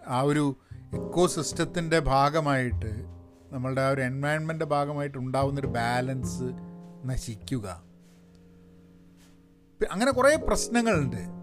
ആ 0.06 0.20
ഒരു 0.20 0.56
എക്കോ 0.92 1.26
സിസ്റ്റത്തിന്റെ 1.26 1.98
ഭാഗമായിട്ട് 1.98 3.04
നമ്മളുടെ 3.52 3.80
ആ 3.80 3.88
ഒരു 3.88 4.00
എൻവയൺമെന്റ് 4.00 4.64
ഭാഗമായിട്ട് 4.64 5.18
ഉണ്ടാവുന്നൊരു 5.18 5.66
ബാലൻസ് 5.66 6.42
നശിക്കുക. 7.04 7.82
അങ്ങനെ 9.92 10.12
കുറേ 10.12 10.36
പ്രശ്നങ്ങളുണ്ട്. 10.36 11.40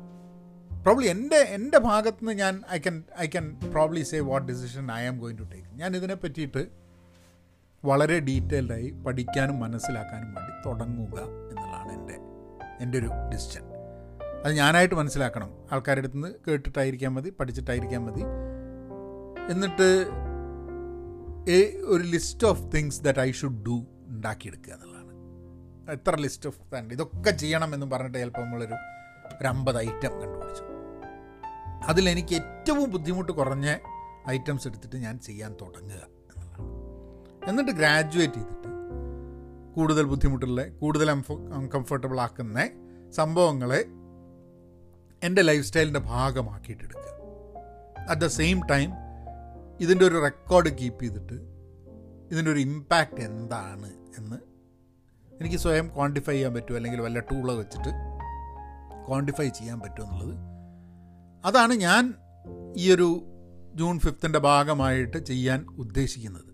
പ്രോബ്ലി 0.84 1.08
എന്റെ 1.08 1.36
എന്റെ 1.36 1.78
ഭാഗത്ത് 1.78 2.18
നിന്ന് 2.22 2.32
ഞാൻ 2.32 2.64
I 2.72 2.78
can 2.78 3.04
I 3.20 3.28
can 3.28 3.60
probably 3.72 4.02
say 4.02 4.20
what 4.20 4.52
decision 4.52 4.92
I 4.92 5.06
am 5.06 5.20
going 5.20 5.40
to 5.40 5.44
take 5.44 5.68
ഞാൻ 5.74 5.96
ഇതിനെ 5.96 6.16
പറ്റിയിട്ട് 6.16 6.68
വളരെ 7.86 8.20
ഡീറ്റെയിൽഡായി 8.20 8.90
പഠിക്കാനും 8.90 9.60
മനസ്സിലാക്കാനും 9.60 10.34
വേണ്ടി 10.34 10.54
തുടങ്ങുക 10.66 11.20
എന്നുള്ളതാണ് 11.50 11.92
എന്റെ 11.94 12.18
എന്റെ 12.84 12.98
ഒരു 12.98 13.10
ഡിസിഷൻ 13.34 13.77
അത് 14.48 14.56
ഞാനായിട്ട് 14.56 14.96
മനസ്സിലാക്കണം. 14.96 15.50
ആൾക്കാരുടെ 15.72 16.00
അടുത്ത് 16.00 16.16
നിന്ന് 16.16 16.34
കേട്ടിട്ടായിരിക്കാൻ 16.48 17.14
മതി 17.14 17.30
പഠിച്ചിട്ടായിരിക്കാൻ 17.30 18.06
മതി. 18.06 18.22
എന്നിട്ട് 19.52 19.88
ഒരു 21.86 22.04
list 22.04 22.48
of 22.48 22.72
things 22.76 23.04
that 23.04 23.20
I 23.20 23.32
should 23.32 23.64
do 23.66 23.86
ഉണ്ടാക്കിയെടുക്കുക 24.08 24.74
എന്നുള്ളതാണ്. 24.74 25.14
എത്ര 25.92 26.16
ലിസ്റ്റ് 26.16 26.50
ഓഫ് 26.50 26.80
തന്നെ 26.80 26.94
ഇതൊക്കെ 26.94 27.32
ചെയ്യണം 27.32 27.74
എന്ന് 27.74 27.92
പറഞ്ഞിട്ട് 27.92 28.18
ചിലപ്പോൾ 28.18 28.42
നമ്മളൊരു 28.42 28.74
ഒരു 29.42 29.48
അമ്പത് 29.48 29.78
ഐറ്റം 29.78 30.22
കണ്ടുപിടിച്ചു. 30.22 30.64
അതിലെനിക്ക് 31.88 32.36
ഏറ്റവും 32.36 32.92
ബുദ്ധിമുട്ട് 32.92 33.32
കുറഞ്ഞ 33.32 33.78
ഐറ്റംസ് 34.30 34.68
എടുത്തിട്ട് 34.68 34.96
ഞാൻ 34.96 35.20
ചെയ്യാൻ 35.20 35.56
തുടങ്ങുക 35.62 36.02
എന്നുള്ളതാണ്. 36.10 37.50
എന്നിട്ട് 37.50 37.72
ഗ്രാജുവേറ്റ് 37.72 38.34
ചെയ്തിട്ട് 38.34 38.70
കൂടുതൽ 39.76 40.04
ബുദ്ധിമുട്ടുള്ള 40.04 40.68
കൂടുതൽ 40.68 41.12
അൺകംഫർട്ടബിൾ 41.12 42.20
ആക്കുന്ന 42.20 42.70
സംഭവങ്ങളെ 43.12 43.86
എന്റെ 45.24 45.42
ലൈഫ് 45.42 45.66
സ്റ്റൈലിന്റെ 45.66 46.00
ഭാഗമാക്കിയിട്ടെടുക്കുക. 46.00 47.18
അറ്റ് 48.10 48.22
ദ 48.22 48.28
സെയിം 48.28 48.68
ടൈം 48.68 48.92
ഇതിന്റെ 49.82 50.06
ഒരു 50.06 50.22
റെക്കോർഡ് 50.24 50.78
കീപ്പ് 50.78 51.04
ചെയ്തിട്ട് 51.04 51.34
ഇതിന്റെ 52.32 52.52
ഒരു 52.52 52.60
ഇമ്പാക്റ്റ് 52.60 53.22
എന്താണ് 53.22 53.94
എന്ന് 54.18 54.36
എനിക്ക് 55.42 55.58
സ്വയം 55.58 55.88
ക്വാണ്ടിഫൈ 55.96 56.34
ചെയ്യാൻ 56.34 56.54
പറ്റുമോ? 56.54 56.76
അല്ലെങ്കിൽ 56.76 57.02
വല്ല 57.02 57.20
ടൂളോ 57.20 57.56
വെച്ചിട്ട് 57.56 57.90
ക്വാണ്ടിഫൈ 59.08 59.50
ചെയ്യാൻ 59.50 59.80
പറ്റുമോ 59.80 60.08
എന്നുള്ളത്. 60.08 60.36
അതാണ് 61.46 61.74
ഞാൻ 61.74 62.14
ഈ 62.78 62.92
ഒരു 62.92 63.26
ജൂൺ 63.76 64.00
ഫിഫ്ത്തിന്റെ 64.00 64.40
ഭാഗമായിട്ട് 64.40 65.18
ചെയ്യാൻ 65.18 65.66
ഉദ്ദേശിക്കുന്നത്. 65.78 66.48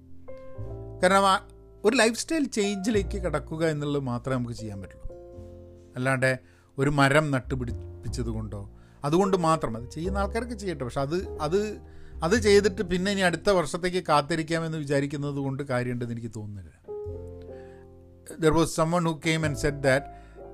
കാരണം 1.01 1.53
ഒരു 1.85 1.95
ലൈഫ് 1.95 2.19
സ്റ്റൈൽ 2.19 2.45
ചേഞ്ചിലേക്ക് 2.45 3.23
കിടക്കുക 3.23 3.65
എന്നുള്ളത് 3.65 4.03
മാത്രമേ 4.03 4.35
നമുക്ക് 4.35 4.53
ചെയ്യാൻ 4.53 4.81
പറ്റുള്ളൂ. 4.81 5.15
അല്ലാണ്ട് 5.95 6.52
ഒരു 6.79 6.89
മരം 6.89 7.31
നട്ടുപിടിപ്പിച്ചത് 7.31 8.25
കൊണ്ടോ? 8.25 8.71
അതുകൊണ്ട് 9.03 9.37
മാത്രം. 9.37 9.77
അത് 9.77 9.89
ചെയ്യുന്ന 9.91 10.17
ആൾക്കാർക്ക് 10.17 10.53
ചെയ്യട്ടെ. 10.53 10.83
പക്ഷെ 10.83 11.01
അത് 11.01 11.37
അത് 11.41 11.59
അത് 12.23 12.35
ചെയ്തിട്ട് 12.41 12.81
പിന്നെ 12.81 13.11
ഇനി 13.11 13.21
അടുത്ത 13.21 13.49
വർഷത്തേക്ക് 13.49 14.03
കാത്തിരിക്കാമെന്ന് 14.09 14.77
വിചാരിക്കുന്നത് 14.77 15.35
കൊണ്ട് 15.35 15.63
കാര്യമുണ്ടെന്ന് 15.63 16.13
എനിക്ക് 16.13 16.31
തോന്നുന്നില്ല. 16.35 16.71
There 18.39 18.53
was 18.53 18.75
someone 18.75 19.05
who 19.05 19.21
came 19.25 19.45
and 19.45 19.57
set 19.57 19.77
that 19.77 20.05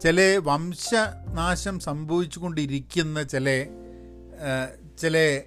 ചില 0.02 0.42
വംശനാശം 0.44 1.80
സംഭവിച്ചുകൊണ്ടിരിക്കുന്ന 1.80 3.24
ചില 3.24 3.64
ചില 5.00 5.42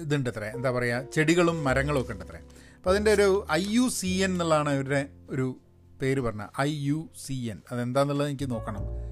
ഇതുണ്ട് 0.00 0.30
അത്ര 0.30 0.44
എന്താ 0.44 0.70
പറയുക 0.70 1.06
ചെടികളും 1.14 1.64
മരങ്ങളും 1.64 2.00
ഒക്കെ 2.00 2.12
ഉണ്ട് 2.12 2.24
അത്ര 2.24 2.36
അപ്പോൾ 2.76 2.90
അതിന്റെ 2.90 3.12
ഒരു 3.12 3.46
ഐ 3.52 3.64
യു 3.68 3.88
സി 3.88 4.06
എൻ 4.06 4.30
എന്നുള്ളതാണ് 4.30 4.70
അവരുടെ 4.70 5.08
ഒരു 5.30 5.56
പേര് 6.02 6.20
പറഞ്ഞത്. 6.20 6.60
I 6.60 6.70
U 6.86 7.08
C 7.26 7.32
N. 7.32 7.58
അതെന്താണെന്നുള്ളത് 7.72 8.28
എനിക്ക് 8.28 8.50
നോക്കണം. 8.50 9.07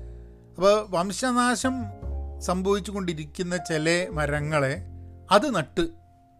അപ്പോൾ 0.57 0.87
വംശനാശം 0.91 1.75
സംഭവിച്ചു 2.39 2.91
കൊണ്ടിരിക്കുന്ന 2.91 3.57
ചില 3.57 4.09
മരങ്ങളെ 4.11 4.87
അത് 5.31 5.55
നട്ട് 5.55 5.89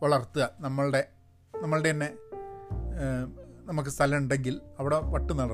വളർത്തുക. 0.03 0.51
നമ്മളുടെ 0.61 1.09
നമ്മളുടെ 1.63 1.91
തന്നെ 1.91 2.09
നമുക്ക് 3.65 3.89
സ്ഥലം 3.89 4.19
ഉണ്ടെങ്കിൽ 4.19 4.61
അവിടെ 4.79 4.97
വട്ട് 4.97 5.33
നട 5.39 5.53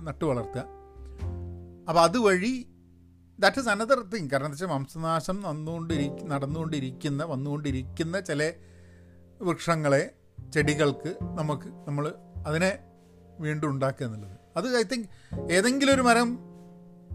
നട്ട് 0.00 0.24
വളർത്തുക. 0.24 0.64
അപ്പോൾ 1.88 2.00
അതുവഴി 2.00 2.66
ദാറ്റ് 3.38 3.58
ഇസ് 3.58 3.68
അനദർ 3.68 4.00
തിങ് 4.02 4.30
കാരണം 4.30 4.46
എന്താ 4.46 4.54
വെച്ചാൽ 4.54 4.66
വംശനാശം 4.66 5.42
വന്നുകൊണ്ടിരി 5.42 6.10
നടന്നുകൊണ്ടിരിക്കുന്ന 6.22 7.24
വന്നുകൊണ്ടിരിക്കുന്ന 7.24 8.20
ചില 8.20 8.52
വൃക്ഷങ്ങളെ 9.42 10.14
ചെടികൾക്ക് 10.54 11.16
നമുക്ക് 11.22 11.68
നമ്മൾ 11.88 12.14
അതിനെ 12.46 12.78
വീണ്ടും 13.38 13.70
ഉണ്ടാക്കുക 13.70 14.06
എന്നുള്ളത്. 14.06 14.38
അത് 14.56 14.76
ഐ 14.76 14.82
തിങ്ക് 14.82 15.08
ഏതെങ്കിലും 15.52 15.94
ഒരു 15.94 16.02
മരം 16.02 16.49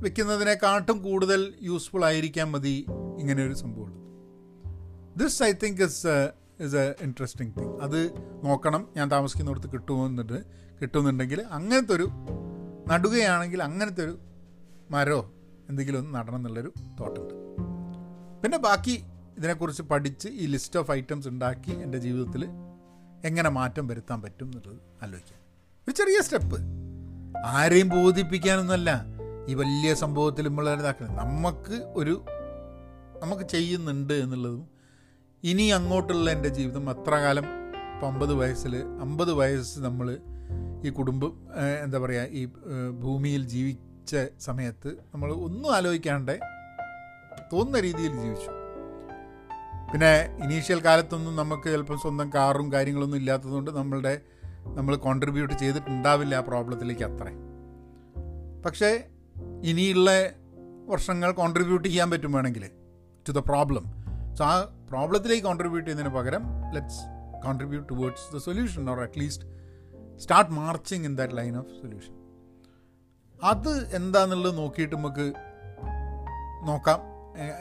വെക്കുന്നതിനെക്കാട്ടും 0.01 1.03
കൂടുതൽ 1.03 1.53
യൂസ്ഫുൾ 1.61 2.05
ആയിരിക്കാൻ 2.05 2.51
മതി 2.51 2.85
ഇങ്ങനെ 3.19 3.45
ഒരു 3.45 3.53
സംഭവമുള്ളത് 3.53 4.01
this 5.19 5.43
I 5.43 5.51
think 5.63 5.83
is 5.83 6.07
is 6.61 6.75
a 6.75 6.95
interesting 7.01 7.53
thing 7.59 7.79
അത് 7.79 8.11
നോക്കണം 8.43 8.87
ഞാൻ 8.97 9.11
താമസിക്കുന്നിടത്ത് 9.11 9.69
കിട്ടുമെന്നുണ്ട് 9.73 10.45
കിട്ടുന്നുണ്ടെങ്കിൽ 10.81 11.41
അങ്ങനത്തെ 11.41 11.93
ഒരു 11.93 12.07
നടുകയാണെങ്കിൽ 12.87 13.63
അങ്ങനത്തെ 13.63 14.03
ഒരു 14.03 14.19
മരോ 14.91 15.31
എന്തെങ്കിലും 15.69 15.99
ഒന്ന് 15.99 16.15
നടണം 16.15 16.35
എന്നുള്ളൊരു 16.35 16.73
തോട്ടുണ്ട് 16.99 17.33
പിന്നെ 18.43 18.57
ബാക്കി 18.57 19.03
ഇതിനെക്കുറിച്ച് 19.37 19.81
പഠിച്ച് 19.81 20.27
ഈ 20.27 20.45
ലിസ്റ്റ് 20.45 20.79
ഓഫ് 20.79 20.91
ഐറ്റംസ് 20.91 21.27
ഉണ്ടാക്കി 21.27 21.71
എന്റെ 21.71 21.97
ജീവിതത്തിൽ 21.97 22.43
എങ്ങനെ 23.25 23.49
മാറ്റം 23.49 23.87
വരുത്താൻ 23.87 24.21
പറ്റും 24.21 24.45
എന്നുള്ളത് 24.45 24.79
ആലോചിക്കാം. 25.03 25.39
ഒരു 25.87 25.91
ചെറിയ 25.91 26.21
സ്റ്റെപ്പ് 26.21 26.57
ആരെയും 27.45 27.89
ബോധിപ്പിക്കാനൊന്നുമല്ല. 27.89 29.14
ഈ 29.49 29.53
വലിയ 29.53 29.93
സംഭവത്തിൽ 29.93 30.45
നമ്മൾ 30.47 30.67
ഇതാക്കുന്നത് 30.73 31.17
നമുക്ക് 31.17 31.75
ഒരു 31.95 32.15
നമുക്ക് 33.23 33.45
ചെയ്യുന്നുണ്ട് 33.55 34.13
എന്നുള്ളതും 34.13 34.63
ഇനി 35.43 35.65
അങ്ങോട്ടുള്ള 35.69 36.27
എന്റെ 36.31 36.49
ജീവിതം 36.49 36.89
അത്ര 36.89 37.15
കാലം 37.15 37.45
ഇപ്പം 37.93 38.07
അമ്പത് 38.07 38.33
വയസ്സിൽ 38.33 38.73
അമ്പത് 39.05 39.31
വയസ്സ് 39.33 39.79
നമ്മൾ 39.79 40.07
ഈ 40.85 40.89
കുടുംബം 40.89 41.31
എന്താ 41.85 41.99
പറയുക 41.99 42.37
ഈ 42.39 42.41
ഭൂമിയിൽ 43.03 43.43
ജീവിച്ച 43.47 44.15
സമയത്ത് 44.39 44.89
നമ്മൾ 45.13 45.29
ഒന്നും 45.47 45.71
ആലോചിക്കാണ്ട് 45.75 46.35
തോന്നുന്ന 47.51 47.79
രീതിയിൽ 47.79 48.13
ജീവിച്ചു. 48.23 48.51
പിന്നെ 49.91 50.11
ഇനീഷ്യൽ 50.43 50.79
കാലത്തൊന്നും 50.79 51.35
നമുക്ക് 51.35 51.67
ചിലപ്പം 51.73 51.97
സ്വന്തം 51.97 52.29
കാറും 52.35 52.67
കാര്യങ്ങളൊന്നും 52.73 53.19
ഇല്ലാത്തതുകൊണ്ട് 53.19 53.71
നമ്മളുടെ 53.71 54.13
നമ്മൾ 54.77 54.95
കോൺട്രിബ്യൂട്ട് 54.95 55.53
ചെയ്തിട്ടുണ്ടാവില്ല 55.53 56.35
ആ 56.35 56.43
പ്രോബ്ലത്തിലേക്ക് 56.49 57.03
അത്ര. 57.03 57.27
പക്ഷേ 58.65 58.91
ഇനിയുള്ള 59.69 60.09
വർഷങ്ങൾ 60.91 61.31
കോൺട്രിബ്യൂട്ട് 61.31 61.87
ചെയ്യാൻ 61.87 62.09
പറ്റും 62.11 62.31
വേണമെങ്കിൽ 62.31 62.65
ടു 63.25 63.31
ദ 63.31 63.37
പ്രോബ്ലം 63.37 63.85
സോ 64.37 64.43
ആ 64.45 64.55
പ്രോബ്ലത്തിലേക്ക് 64.89 65.43
കോൺട്രിബ്യൂട്ട് 65.43 65.85
ചെയ്യുന്നതിന് 65.87 66.15
പകരം 66.17 66.43
let's 66.75 67.01
contribute 67.45 67.87
towards 67.93 68.27
the 68.35 68.37
solution 68.37 68.89
or 68.89 68.99
at least 68.99 69.45
start 70.23 70.51
marching 70.51 71.05
in 71.05 71.15
that 71.15 71.37
line 71.37 71.57
of 71.57 71.73
solution 71.81 72.13
അത് 73.39 73.95
എന്താണെന്നുള്ളത് 73.95 74.57
നോക്കിയിട്ട് 74.57 74.95
നമുക്ക് 74.95 75.25
നോക്കാം. 76.69 76.99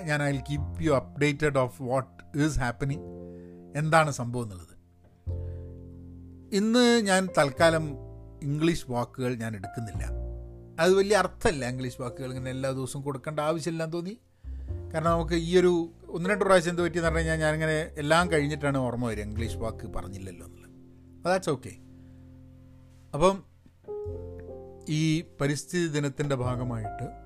ഞാൻ 0.08 0.22
I 0.22 0.30
keep 0.50 0.82
you 0.82 0.92
updated 0.92 1.58
of 1.58 1.82
what 1.82 2.38
is 2.44 2.58
happening 2.58 3.06
എന്താണ് 3.80 4.10
സംഭവം 4.10 4.44
എന്നുള്ളത്. 4.44 4.74
ഇന്ന് 6.58 6.84
ഞാൻ 7.08 7.28
തൽക്കാലം 7.38 7.86
ഇംഗ്ലീഷ് 8.42 8.86
വാക്കുകൾ 8.90 9.34
ഞാൻ 9.34 9.52
എടുക്കുന്നില്ല. 9.56 10.23
അത് 10.80 10.94
വലിയ 10.94 11.16
അർത്ഥമല്ല 11.16 11.68
ഇംഗ്ലീഷ് 11.68 12.00
വാക്കുകൾ 12.00 12.28
ഇങ്ങനെ 12.28 12.50
എല്ലാ 12.50 12.70
ദിവസവും 12.70 13.02
കൊടുക്കേണ്ട 13.02 13.40
ആവശ്യമില്ലാന്ന് 13.40 13.92
തോന്നി. 13.92 14.18
കാരണം 14.94 15.10
നമുക്ക് 15.10 15.34
ഈ 15.34 15.58
ഒരു 15.58 15.90
ഒന്ന് 16.08 16.30
രണ്ട് 16.30 16.44
പ്രാവശ്യം 16.44 16.70
എന്ത് 16.70 16.82
പറ്റിയെന്ന് 16.82 17.06
പറഞ്ഞു 17.06 17.18
കഴിഞ്ഞാൽ 17.18 17.36
ഞാനിങ്ങനെ 17.36 17.90
എല്ലാം 17.98 18.32
കഴിഞ്ഞിട്ടാണ് 18.32 18.78
ഓർമ്മ 18.78 19.08
വരിക. 19.08 19.24
ഇംഗ്ലീഷ് 19.24 19.56
വാക്ക് 19.56 19.86
പറഞ്ഞില്ലല്ലോ 19.86 20.46
എന്നുള്ളത്. 20.46 20.70
ദാറ്റ്സ് 21.24 21.50
ഓക്കെ 21.50 21.70
അപ്പം 23.14 23.44
ഈ 24.88 25.24
പരിസ്ഥിതി 25.40 25.88
ദിനത്തിന്റെ 25.88 26.34
ഭാഗമായിട്ട് 26.34 27.24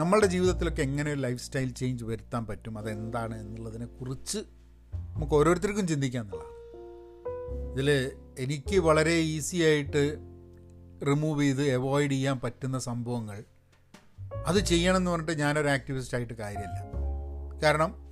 നമ്മളുടെ 0.00 0.26
ജീവിതത്തിലൊക്കെ 0.26 0.82
എങ്ങനെ 0.82 1.12
ഒരു 1.12 1.20
ലൈഫ് 1.20 1.42
സ്റ്റൈൽ 1.42 1.70
ചേഞ്ച് 1.70 2.04
വരുത്താൻ 2.04 2.46
പറ്റും? 2.46 2.78
അതെന്താണ് 2.78 3.40
എന്നുള്ളതിനെക്കുറിച്ച് 3.40 4.38
നമുക്ക് 4.94 5.32
ഓരോരുത്തർക്കും 5.32 5.86
ചിന്തിക്കാം 5.86 6.24
എന്നുള്ളതാണ്. 6.24 6.58
ഇതിൽ 7.72 8.12
എനിക്ക് 8.38 8.78
വളരെ 8.78 9.12
ഈസി 9.12 9.56
ആയിട്ട് 9.56 10.16
റിമൂവ് 11.02 11.42
ചെയ്ത് 11.42 11.72
അവോയ്ഡ് 11.74 12.10
ചെയ്യാൻ 12.10 12.40
പറ്റുന്ന 12.40 12.78
സംഭവങ്ങൾ 12.78 13.44
അത് 14.46 14.58
ചെയ്യണം 14.58 14.96
എന്ന് 14.96 15.10
പറഞ്ഞിട്ട് 15.10 15.38
ഞാനൊരു 15.38 15.68
ആക്ടിവിസ്റ്റ് 15.68 16.16
ആയിട്ട് 16.16 16.34
കാര്യമില്ല. 16.34 16.78
കാരണം 17.62 18.08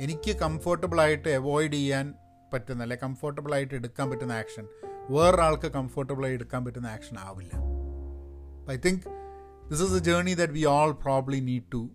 എനിക്ക് 0.00 0.36
കംഫർട്ടബിളായിട്ട് 0.36 1.28
അവോയ്ഡ് 1.28 1.72
ചെയ്യാൻ 1.72 2.14
പറ്റുന്ന 2.52 2.82
അല്ലെ 2.82 2.98
കംഫർട്ടബിളായിട്ട് 3.02 3.74
എടുക്കാൻ 3.74 4.10
പറ്റുന്ന 4.10 4.32
ആക്ഷൻ 4.32 4.68
വേറൊരാൾക്ക് 5.10 5.66
കംഫർട്ടബിളായി 5.66 6.32
എടുക്കാൻ 6.32 6.64
പറ്റുന്ന 6.64 6.86
ആക്ഷൻ 6.86 7.18
ആവില്ല. 7.18 7.52
I 8.70 8.76
think 8.76 9.02
this 9.70 9.82
is 9.82 9.94
a 9.94 9.98
journey 9.98 10.34
that 10.34 10.52
we 10.52 10.64
all 10.66 10.90
probably 10.90 11.40
need 11.40 11.62
to 11.74 11.90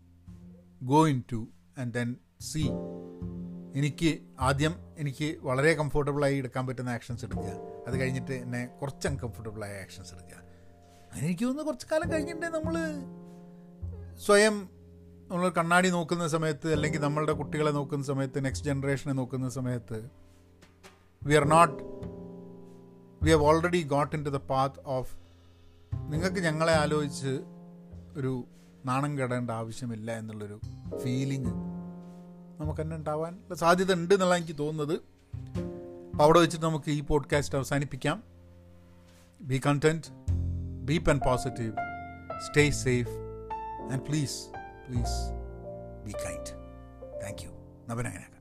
go 0.83 1.07
into 1.31 1.47
and 1.77 1.93
then 1.93 2.15
see 2.41 2.63
എനിക്ക് 3.73 4.09
ആദ്യം 4.39 4.73
എനിക്ക് 4.97 5.37
വളരെ 5.43 5.73
കംഫർട്ടബിളായി 5.73 6.35
എടുക്കാൻ 6.37 6.67
പറ്റുന്ന 6.67 6.89
ആക്ഷൻസ് 6.89 7.25
എടുക്കുക 7.25 7.51
അത് 7.87 8.01
കഴിഞ്ഞിട്ട് 8.01 8.33
എന്നെ 8.33 8.65
കുറച്ച് 8.81 9.07
അൺകംഫർട്ടബിളായ 9.07 9.81
ആക്ഷൻസ് 9.81 10.13
എടുക്കുക 10.13 10.39
എനിക്ക് 11.21 11.45
തോന്നുന്നു 11.45 11.65
കുറച്ച് 11.65 11.87
കാലം 11.91 12.11
കഴിഞ്ഞിട്ടുണ്ടെങ്കിൽ 12.11 12.57
നമ്മൾ 12.59 12.75
സ്വയം 14.17 14.55
നമ്മൾ 15.29 15.49
കണ്ണാടി 15.49 15.89
നോക്കുന്ന 15.89 16.27
സമയത്ത് 16.27 16.73
അല്ലെങ്കിൽ 16.73 17.01
നമ്മളുടെ 17.01 17.33
കുട്ടികളെ 17.33 17.71
നോക്കുന്ന 17.71 18.05
സമയത്ത് 18.05 18.45
നെക്സ്റ്റ് 18.45 18.69
ജനറേഷനെ 18.69 19.13
നോക്കുന്ന 19.13 19.49
സമയത്ത് 19.49 19.99
we 21.21 21.35
are 21.35 21.45
not 21.47 21.77
we 23.21 23.31
have 23.31 23.43
already 23.43 23.83
got 23.83 24.15
into 24.25 24.29
the 24.29 24.41
path 24.49 24.79
of 24.85 25.13
നിങ്ങൾക്ക് 26.09 26.39
ഞങ്ങളെ 26.39 26.73
ആലോചിച്ച് 26.73 27.33
ഒരു 28.17 28.33
നാണം 28.85 29.19
കെടേണ്ട 29.19 29.51
ആവശ്യമില്ല 29.51 30.11
എന്നുള്ളൊരു 30.17 30.57
ഫീലിംഗ് 31.03 31.53
നമുക്ക് 32.59 32.81
തന്നെ 32.81 32.95
ഉണ്ടാവാൻ 32.95 33.39
സാധ്യത 33.53 33.93
ഉണ്ട് 33.93 34.13
എന്നുള്ള 34.13 34.35
എനിക്ക് 34.35 34.57
തോന്നുന്നത്. 34.59 35.01
അപ്പോൾ 36.11 36.23
അവിടെ 36.23 36.39
വെച്ചിട്ട് 36.39 36.65
നമുക്ക് 36.65 36.91
ഈ 36.91 37.01
പോഡ്കാസ്റ്റ് 37.01 37.55
അവസാനിപ്പിക്കാം. 37.55 38.23
Be 39.41 39.61
content 39.65 40.07
be 40.85 40.97
pen 40.97 41.19
positive 41.25 41.73
stay 42.47 42.69
safe 42.69 43.09
and 43.91 44.01
please 44.01 44.47
please 44.87 45.17
be 46.05 46.11
kind 46.11 46.51
thank 47.23 47.41
you 47.43 47.49
നവനായന. 47.89 48.32